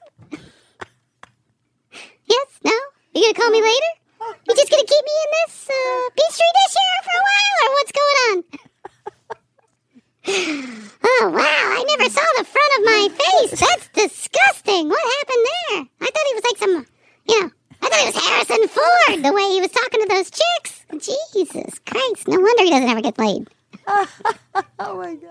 [2.27, 2.49] Yes?
[2.65, 2.77] No?
[3.15, 3.93] You gonna call me later?
[4.49, 7.71] You just gonna keep me in this uh, petri dish here for a while, or
[7.75, 8.37] what's going on?
[10.27, 13.61] Oh wow, I never saw the front of my face.
[13.61, 14.89] That's disgusting.
[14.89, 15.85] What happened there?
[16.01, 16.87] I thought he was like some,
[17.29, 17.51] you know,
[17.83, 20.87] I thought he was Harrison Ford the way he was talking to those chicks.
[21.07, 23.49] Jesus Christ, no wonder he doesn't ever get laid.
[23.87, 25.31] oh my god.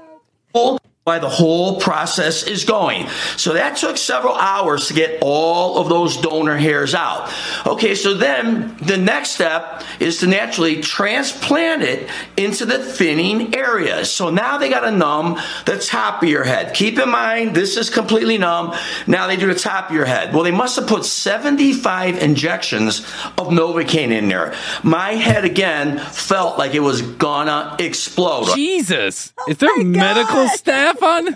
[0.53, 3.09] whole- why the whole process is going.
[3.35, 7.29] So that took several hours to get all of those donor hairs out.
[7.67, 14.11] Okay, so then the next step is to naturally transplant it into the thinning areas.
[14.11, 16.73] So now they got to numb the top of your head.
[16.73, 18.73] Keep in mind, this is completely numb.
[19.05, 20.33] Now they do the top of your head.
[20.33, 22.99] Well, they must have put 75 injections
[23.37, 24.53] of Novocaine in there.
[24.83, 28.55] My head again felt like it was gonna explode.
[28.55, 29.33] Jesus.
[29.37, 31.35] Oh is there medical staff on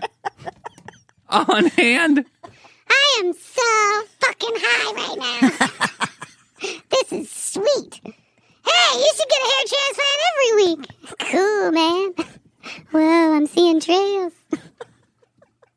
[1.30, 2.26] on hand?
[2.90, 5.18] I am so fucking high right
[6.62, 6.78] now.
[6.90, 8.02] this is sweet.
[8.04, 10.82] Hey, you should get a hair transplant every week.
[11.32, 12.14] Cool, man.
[12.92, 14.34] Whoa, I'm seeing trails.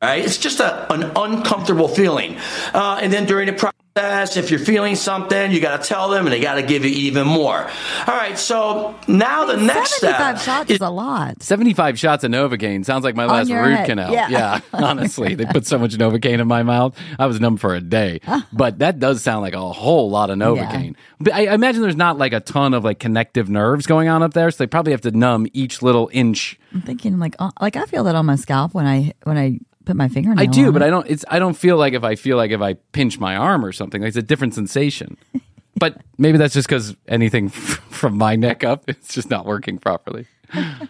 [0.01, 0.25] Right?
[0.25, 2.37] It's just a, an uncomfortable feeling.
[2.73, 6.25] Uh, and then during the process, if you're feeling something, you got to tell them
[6.25, 7.59] and they got to give you even more.
[8.07, 10.17] All right, so now the next step.
[10.17, 11.43] 75 shots is a lot.
[11.43, 14.11] 75 shots of Novocaine sounds like my On last your root head, canal.
[14.11, 14.61] yeah.
[14.73, 16.97] honestly, they put so much Novocaine in my mouth.
[17.19, 18.21] I was numb for a day.
[18.51, 20.95] But that does sound like a whole lot of Novocaine.
[21.19, 24.23] But I, I imagine there's not like a ton of like connective nerves going on
[24.23, 26.57] up there, so they probably have to numb each little inch.
[26.73, 29.59] I'm thinking like uh, like I feel that on my scalp when I when I
[29.85, 30.39] put my fingernail.
[30.41, 30.85] I do, on but it.
[30.85, 31.07] I don't.
[31.09, 33.71] It's I don't feel like if I feel like if I pinch my arm or
[33.71, 35.17] something, like it's a different sensation.
[35.77, 40.27] but maybe that's just because anything from my neck up, it's just not working properly.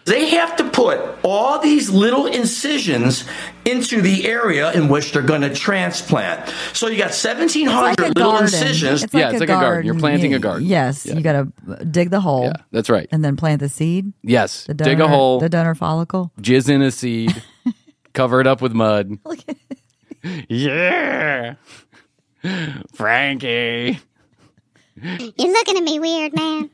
[0.06, 3.24] They have to put all these little incisions
[3.64, 6.52] into the area in which they're going to transplant.
[6.72, 8.42] So you got 1,700 like little garden.
[8.52, 9.04] incisions.
[9.04, 9.86] It's Yeah, it's like a garden.
[9.86, 10.66] You're planting a garden.
[10.66, 11.14] Yes, Yeah.
[11.14, 12.46] you got to uh, dig the hole.
[12.46, 13.06] Yeah, that's right.
[13.12, 14.12] And then plant the seed.
[14.24, 16.32] Yes, The donor, dig a hole, The donor follicle.
[16.40, 17.40] jizz in a seed,
[18.12, 19.18] cover it up with mud.
[20.48, 21.54] yeah,
[22.94, 24.00] Frankie.
[25.02, 26.70] You're looking at me weird, man.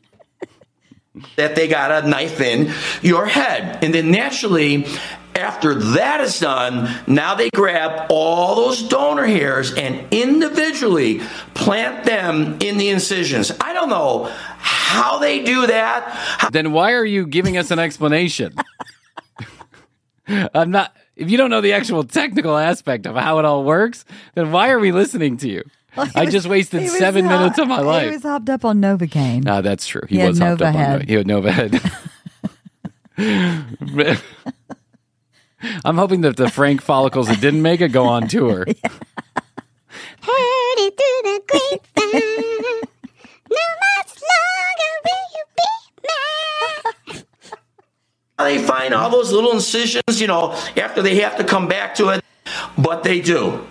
[1.36, 2.72] that they got a knife in
[3.02, 3.82] your head.
[3.82, 4.86] And then naturally,
[5.34, 11.20] after that is done, now they grab all those donor hairs and individually
[11.54, 13.52] plant them in the incisions.
[13.60, 14.24] I don't know
[14.58, 16.50] how they do that.
[16.52, 18.54] Then why are you giving us an explanation?
[20.28, 20.94] I'm not.
[21.18, 24.04] If you don't know the actual technical aspect of how it all works,
[24.34, 25.64] then why are we listening to you?
[25.96, 28.02] I just wasted was seven hop- minutes of my life.
[28.02, 28.14] He life.
[28.18, 29.44] was hopped up on Novocaine.
[29.48, 30.02] Ah, that's true.
[30.08, 31.04] He, He was hopped up on Nova.
[31.04, 31.80] He had Nova head.
[35.84, 38.64] I'm hoping that the Frank follicles that didn't make it go on tour.
[38.64, 38.74] Heard
[40.78, 42.80] it through the grapevine.
[43.50, 43.66] No
[43.96, 45.64] much longer will you be
[46.04, 46.94] mine.
[48.38, 52.10] They find all those little incisions, you know, after they have to come back to
[52.10, 52.24] it,
[52.76, 53.66] but they do.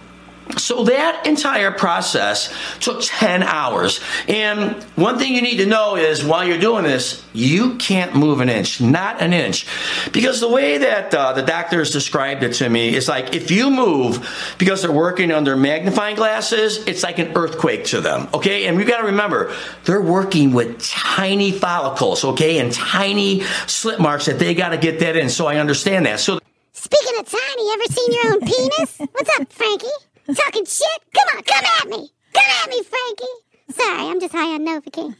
[0.57, 3.99] So that entire process took 10 hours.
[4.27, 8.39] And one thing you need to know is while you're doing this, you can't move
[8.39, 9.67] an inch, not an inch.
[10.11, 13.69] Because the way that uh, the doctors described it to me is like if you
[13.69, 18.27] move because they're working under magnifying glasses, it's like an earthquake to them.
[18.33, 18.67] Okay.
[18.67, 24.25] And we've got to remember, they're working with tiny follicles, okay, and tiny slit marks
[24.25, 25.29] that they got to get that in.
[25.29, 26.19] So I understand that.
[26.19, 26.39] So
[26.73, 28.97] Speaking of tiny, ever seen your own penis?
[29.11, 29.87] What's up, Frankie?
[30.35, 30.87] Talking shit?
[31.15, 32.11] Come on, come at me.
[32.33, 33.25] Come at me, Frankie.
[33.71, 35.15] Sorry, I'm just high on Novocaine.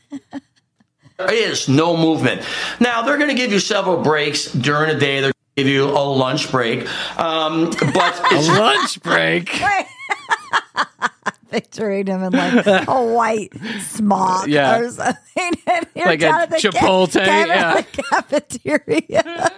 [1.17, 2.41] There is no movement.
[2.79, 5.15] Now they're going to give you several breaks during the day.
[5.21, 6.81] They're going to give you a lunch break,
[7.19, 9.49] um, but A lunch break.
[11.49, 14.79] They Picturing him in like a white smock Yeah.
[14.79, 15.15] or something.
[15.65, 17.75] And you're Like a down at the ca- Chipotle, down yeah.
[17.77, 19.51] at the cafeteria.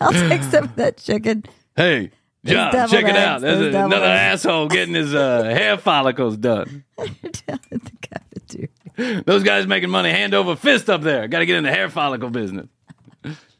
[0.00, 1.44] I'll take some of that chicken.
[1.76, 2.10] Hey, Those
[2.44, 3.40] John, check it eggs, out.
[3.40, 4.44] There's those deviled another eggs.
[4.44, 6.84] asshole getting his uh, hair follicles done.
[6.98, 7.08] down
[7.70, 9.22] at the cafeteria.
[9.24, 11.28] Those guys making money hand over fist up there.
[11.28, 12.66] Got to get in the hair follicle business.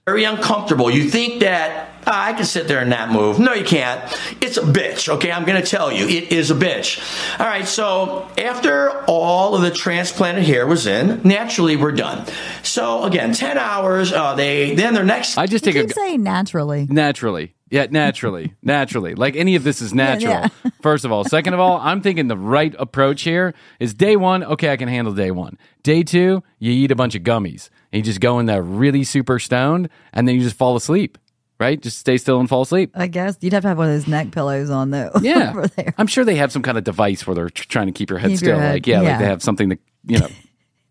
[0.05, 0.91] very uncomfortable.
[0.91, 3.39] You think that "Ah, I can sit there and not move.
[3.39, 4.01] No, you can't.
[4.41, 5.31] It's a bitch, okay?
[5.31, 7.01] I'm going to tell you, it is a bitch.
[7.41, 12.27] All right, so after all of the transplanted hair was in, naturally we're done.
[12.65, 15.95] So again, 10 hours, uh, they then their next I just You take a keep
[15.95, 16.87] saying naturally.
[16.91, 17.55] naturally.
[17.73, 19.15] Yeah, naturally, naturally.
[19.15, 20.33] Like any of this is natural.
[20.33, 20.49] yeah.
[20.83, 24.45] First of all, second of all, I'm thinking the right approach here is day one.
[24.45, 25.57] Okay, I can handle day one.
[25.83, 29.05] Day two, you eat a bunch of gummies and you just go in there really
[29.05, 31.17] super stoned, and then you just fall asleep.
[31.61, 31.81] Right?
[31.81, 32.91] Just stay still and fall asleep.
[32.95, 35.13] I guess you'd have to have one of those neck pillows on though.
[35.23, 35.67] Yeah.
[35.97, 38.19] I'm sure they have some kind of device where they're tr- trying to keep your
[38.19, 38.49] head Keep still.
[38.57, 40.29] your head- like yeah, like they have something that you know,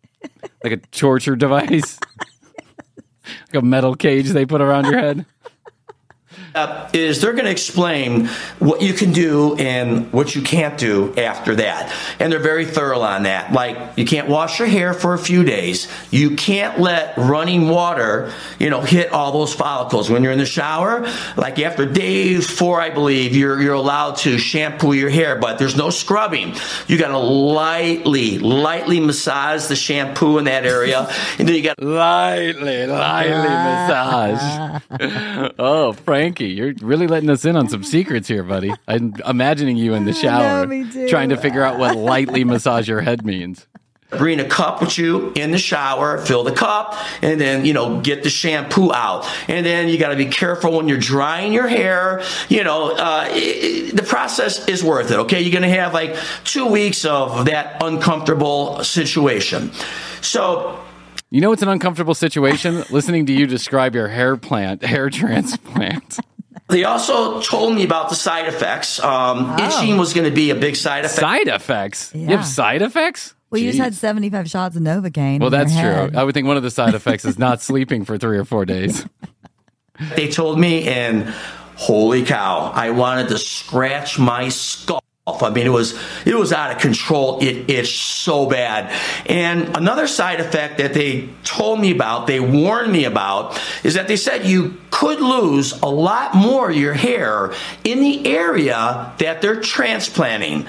[0.64, 2.00] like a torture device,
[3.28, 5.26] like a metal cage they put around your head.
[6.56, 8.28] Uh, is they're going to explain
[8.60, 11.94] what you can do and what you can't do after that.
[12.20, 13.52] And they're very thorough on that.
[13.54, 15.88] Like, you can't wash your hair for a few days.
[16.12, 20.10] You can't let running water, you know, hit all those follicles.
[20.10, 24.38] When you're in the shower, like after day four, I believe, you're, you're allowed to
[24.38, 26.56] shampoo your hair, but there's no scrubbing.
[26.88, 31.10] You got to lightly, lightly massage the shampoo in that area.
[31.38, 34.82] And then you got Lightly, lightly massage.
[35.60, 35.94] oh,
[36.42, 38.74] Frankie, you're really letting us in on some secrets here, buddy.
[38.88, 41.08] I'm imagining you in the shower me too.
[41.08, 43.68] trying to figure out what lightly massage your head means.
[44.10, 48.02] bring a cup with you in the shower, fill the cup, and then, you know,
[48.02, 49.26] get the shampoo out.
[49.48, 52.22] And then you got to be careful when you're drying your hair.
[52.50, 55.42] You know, uh, i- i- the process is worth it, okay?
[55.42, 59.72] You're going to have like two weeks of that uncomfortable situation.
[60.22, 60.78] So,
[61.34, 66.18] You know, it's an uncomfortable situation listening to you describe your hair plant, hair transplant.
[66.72, 69.00] They also told me about the side effects.
[69.00, 71.20] Um, Itching was going to be a big side effect.
[71.22, 72.12] Side effects?
[72.16, 73.36] You have side effects?
[73.50, 75.40] Well, you just had 75 shots of Novocaine.
[75.42, 76.12] Well, in your that's head.
[76.12, 76.20] true.
[76.20, 78.66] I would think one of the side effects is not sleeping for three or four
[78.66, 79.06] days.
[80.16, 81.24] they told me, and
[81.76, 85.04] holy cow, I wanted to scratch my skull.
[85.32, 85.44] Off.
[85.44, 87.40] I mean, it was it was out of control.
[87.42, 88.92] It itched so bad.
[89.28, 94.08] And another side effect that they told me about, they warned me about, is that
[94.08, 97.54] they said you could lose a lot more of your hair
[97.84, 100.66] in the area that they're transplanting.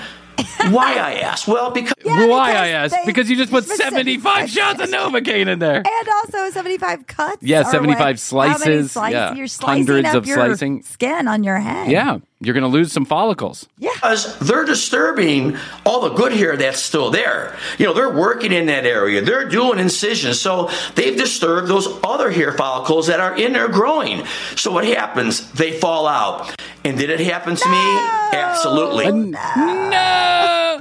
[0.70, 1.46] Why I asked?
[1.46, 2.94] Well, because Why, I because asked?
[2.94, 5.76] they- because you just put 75 shots of Novocaine in there.
[5.84, 7.42] And also 75 cuts.
[7.42, 9.12] Yeah, 75 what- how many slices, slices?
[9.14, 9.34] yeah.
[9.34, 10.82] You're slicing Hundreds up of your slicing.
[10.82, 11.90] skin on your head.
[11.90, 13.68] Yeah, you're going to lose some follicles.
[13.78, 17.56] because they're disturbing all the good hair that's still there.
[17.78, 19.22] You know, they're working in that area.
[19.22, 20.40] They're doing incisions.
[20.40, 24.24] So they've disturbed those other hair follicles that are in there growing.
[24.56, 25.50] So what happens?
[25.52, 26.52] They fall out.
[26.84, 27.98] And did it happen to me?
[28.36, 29.06] Absolutely.
[29.12, 29.30] No.
[29.32, 30.78] No!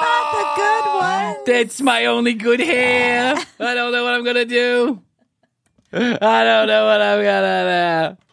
[0.00, 1.36] Not the good one.
[1.46, 3.34] That's my only good hair.
[3.58, 5.00] I don't know what I'm going to do.
[5.92, 8.29] I don't know what I'm going to do.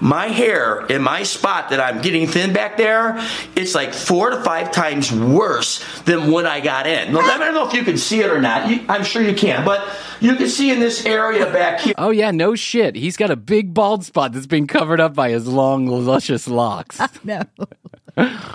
[0.00, 4.42] My hair in my spot that I'm getting thin back there, it's like four to
[4.42, 7.12] five times worse than when I got in.
[7.12, 8.68] Now, I don't know if you can see it or not.
[8.68, 9.86] You, I'm sure you can, but
[10.20, 11.94] you can see in this area back here.
[11.98, 12.96] Oh, yeah, no shit.
[12.96, 17.00] He's got a big bald spot that's been covered up by his long, luscious locks.
[17.22, 17.42] No.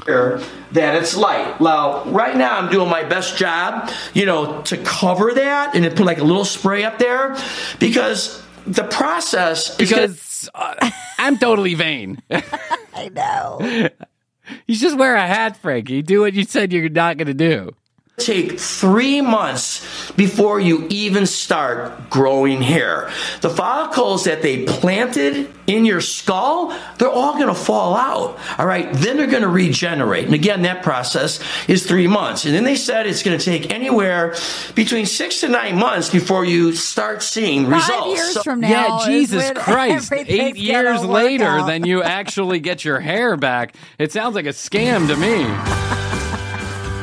[0.05, 0.41] here
[0.71, 1.61] that it's light.
[1.61, 5.91] Now, right now, I'm doing my best job, you know, to cover that and to
[5.91, 7.37] put like a little spray up there
[7.79, 10.89] because the process is gonna- Because uh,
[11.19, 12.21] I'm totally vain.
[12.31, 13.59] I know.
[14.67, 16.01] you just wear a hat, Frankie.
[16.01, 17.71] Do what you said you're not going to do.
[18.17, 23.11] Take three months before you even start growing hair.
[23.41, 28.37] The follicles that they planted in your skull, they're all going to fall out.
[28.57, 28.91] All right.
[28.93, 30.25] Then they're going to regenerate.
[30.25, 32.45] And again, that process is three months.
[32.45, 34.33] And then they said it's going to take anywhere
[34.75, 38.07] between six to nine months before you start seeing Five results.
[38.17, 40.13] years So- from now, Yeah, Jesus Christ.
[40.13, 41.67] Eight years later, out.
[41.67, 43.75] then you actually get your hair back.
[43.99, 46.01] It sounds like a scam to me.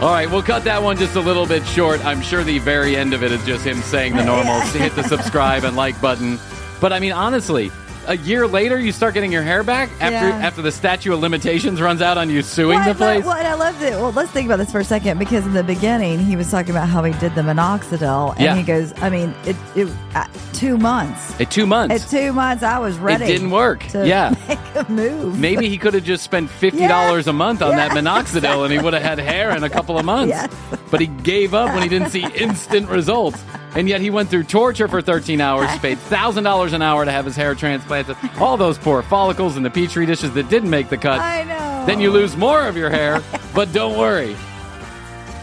[0.02, 2.04] All right, we'll cut that one just a little bit short.
[2.04, 5.04] I'm sure the very end of it is just him saying the normal hit the
[5.04, 6.40] subscribe and like button.
[6.80, 7.70] But I mean, honestly,
[8.06, 10.46] a year later, you start getting your hair back after Yeah.
[10.46, 13.24] after the statute of limitations runs out on you suing Well, the place.
[13.24, 13.92] well, and I loved it.
[13.92, 16.70] Well, let's think about this for a second because in the beginning he was talking
[16.70, 18.54] about how he did the minoxidil, and Yeah.
[18.56, 21.40] he goes, "I mean, it, it uh, two months.
[21.40, 23.24] At two months, At two months, I was ready.
[23.24, 23.84] It didn't work.
[23.88, 24.34] To Yeah.
[24.48, 25.38] make a move.
[25.38, 28.72] Maybe he could have just spent fifty dollars a month on that Yeah, minoxidil, and
[28.72, 30.22] he would have had hair in a couple of months.
[30.32, 30.50] Yes.
[30.90, 33.42] But he gave up when he didn't see instant results,
[33.74, 37.10] and yet he went through torture for thirteen hours, paid thousand dollars an hour to
[37.10, 38.16] have his hair transplanted.
[38.38, 41.20] All those poor follicles in the petri dishes that didn't make the cut.
[41.20, 41.86] I know.
[41.86, 43.22] Then you lose more of your hair,
[43.54, 44.36] but don't worry.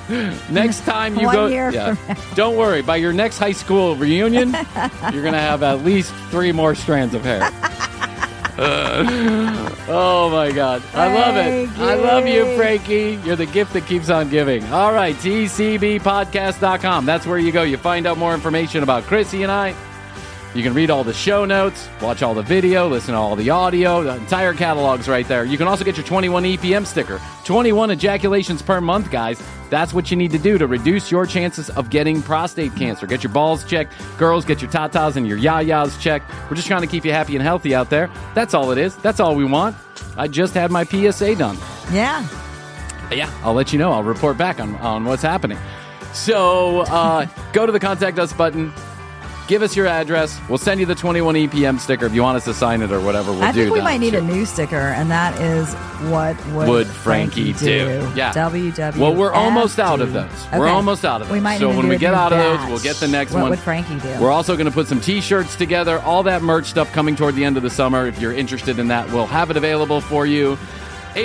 [0.50, 1.96] Next time you One go, yeah,
[2.34, 2.82] don't worry.
[2.82, 4.52] By your next high school reunion,
[5.14, 7.42] you're gonna have at least three more strands of hair.
[8.60, 10.84] Uh, oh my God.
[10.94, 11.70] I love it.
[11.80, 13.18] I love you, Frankie.
[13.24, 14.66] You're the gift that keeps on giving.
[14.66, 17.06] All right, tcbpodcast.com.
[17.06, 17.64] That's where you go.
[17.64, 19.74] You find out more information about Krissy and I.
[20.56, 23.52] You can read all the show notes, watch all the video, listen to all the
[23.52, 24.04] audio.
[24.04, 25.46] The entire catalog's right there.
[25.46, 27.22] You can also get your 21 EPM sticker.
[27.46, 29.40] 21 ejaculations per month, guys.
[29.70, 33.06] That's what you need to do to reduce your chances of getting prostate cancer.
[33.06, 33.94] Get your balls checked.
[34.18, 36.30] Girls, get your tatas and your yayas checked.
[36.50, 38.10] We're just trying to keep you happy and healthy out there.
[38.34, 38.96] That's all it is.
[38.98, 39.76] That's all we want.
[40.18, 41.58] I just had my PSA done.
[41.92, 42.28] Yeah.
[43.12, 43.92] Yeah, I'll let you know.
[43.92, 45.58] I'll report back on, on what's happening.
[46.14, 48.72] So uh, go to the contact us button.
[49.50, 50.40] Give us your address.
[50.48, 53.00] We'll send you the 21 EPM sticker if you want us to sign it or
[53.02, 53.32] whatever.
[53.32, 53.84] We'll I do think we that.
[53.84, 55.74] might need a new sticker, and that is
[56.12, 58.12] what would, Would Frankie do?
[58.16, 58.32] Yeah.
[58.32, 58.98] WW.
[58.98, 60.30] Well, we're almost out of those.
[60.54, 61.34] We're almost out of those.
[61.34, 63.50] We might so when we get out of those, we'll get the next what one.
[63.50, 64.22] would Frankie do?
[64.22, 65.98] We're also going to put some T-shirts together.
[66.02, 68.06] All that merch stuff coming toward the end of the summer.
[68.06, 70.60] If you're interested in that, we'll have it available for you.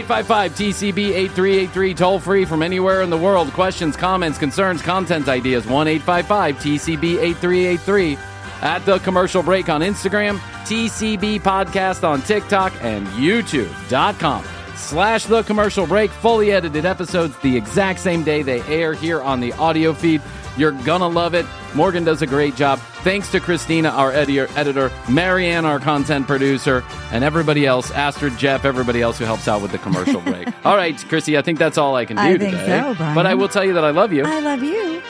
[0.02, 3.52] 855-TCB-8383, toll free from anywhere in the world.
[3.52, 8.18] Questions, comments, concerns, content ideas, 1-855-TCB-8383.
[8.62, 14.42] At The Commercial Break on Instagram, TCB Podcast on TikTok, and YouTube.com
[14.74, 16.10] slash The Commercial Break.
[16.10, 20.22] Fully edited episodes the exact same day they air here on the audio feed.
[20.56, 21.46] You're gonna love it.
[21.74, 22.78] Morgan does a great job.
[23.02, 26.82] Thanks to Christina, our editor, editor, Marianne, our content producer,
[27.12, 30.48] and everybody else, Astrid, Jeff, everybody else who helps out with the commercial break.
[30.64, 32.80] all right, Krissy, I think that's all I can do I think today.
[32.80, 33.14] so, Bryan.
[33.14, 34.24] But I will tell you that I love you.
[34.24, 35.02] I love you.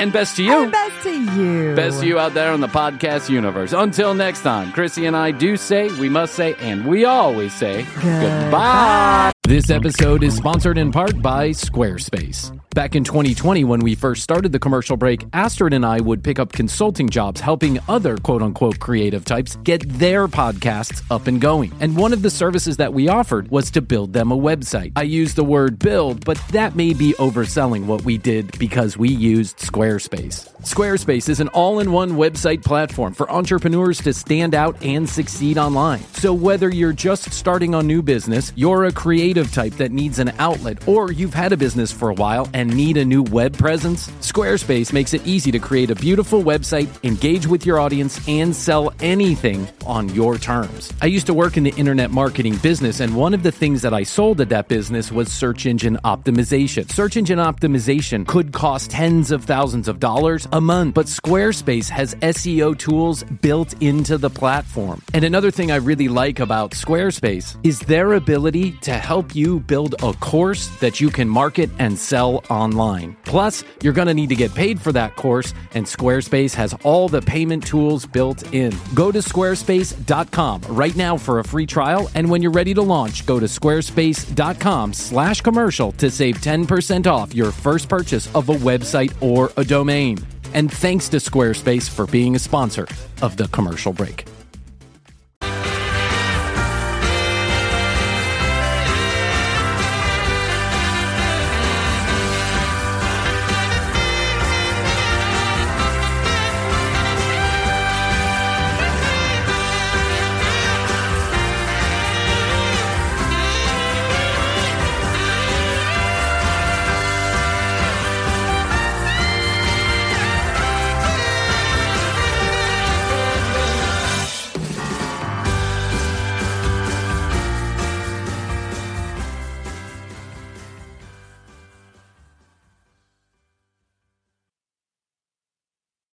[0.00, 0.52] and best to you.
[0.64, 1.10] And best to
[1.40, 1.74] you.
[1.76, 3.72] Best to you out there in the podcast universe.
[3.72, 7.86] Until next time, Krissy and I do say, we must say, and we always say
[8.02, 9.32] goodbye.
[9.46, 12.58] This episode is sponsored in part by Squarespace.
[12.74, 16.40] Back in 2020, when we first started the commercial break, Astrid and I would pick
[16.40, 21.72] up consulting jobs helping other quote unquote creative types get their podcasts up and going.
[21.78, 24.92] And one of the services that we offered was to build them a website.
[24.96, 29.10] I use the word build, but that may be overselling what we did because we
[29.10, 30.50] used Squarespace.
[30.62, 35.58] Squarespace is an all in one website platform for entrepreneurs to stand out and succeed
[35.58, 36.00] online.
[36.14, 40.32] So, whether you're just starting a new business, you're a creative type that needs an
[40.38, 44.06] outlet, or you've had a business for a while and need a new web presence,
[44.20, 48.92] Squarespace makes it easy to create a beautiful website, engage with your audience, and sell
[49.00, 50.92] anything on your terms.
[51.02, 53.92] I used to work in the internet marketing business, and one of the things that
[53.92, 56.90] I sold at that business was search engine optimization.
[56.90, 62.14] Search engine optimization could cost tens of thousands of dollars a month, but Squarespace has
[62.16, 65.02] SEO tools built into the platform.
[65.12, 69.94] And another thing I really like about Squarespace is their ability to help you build
[70.02, 73.16] a course that you can market and sell online.
[73.24, 77.08] Plus, you're going to need to get paid for that course, and Squarespace has all
[77.08, 78.72] the payment tools built in.
[78.92, 83.24] Go to squarespace.com right now for a free trial, and when you're ready to launch,
[83.24, 89.14] go to squarespace.com slash commercial to save 10% off your first purchase of a website
[89.22, 90.18] or a domain.
[90.54, 92.88] And thanks to Squarespace for being a sponsor
[93.22, 94.26] of the commercial break.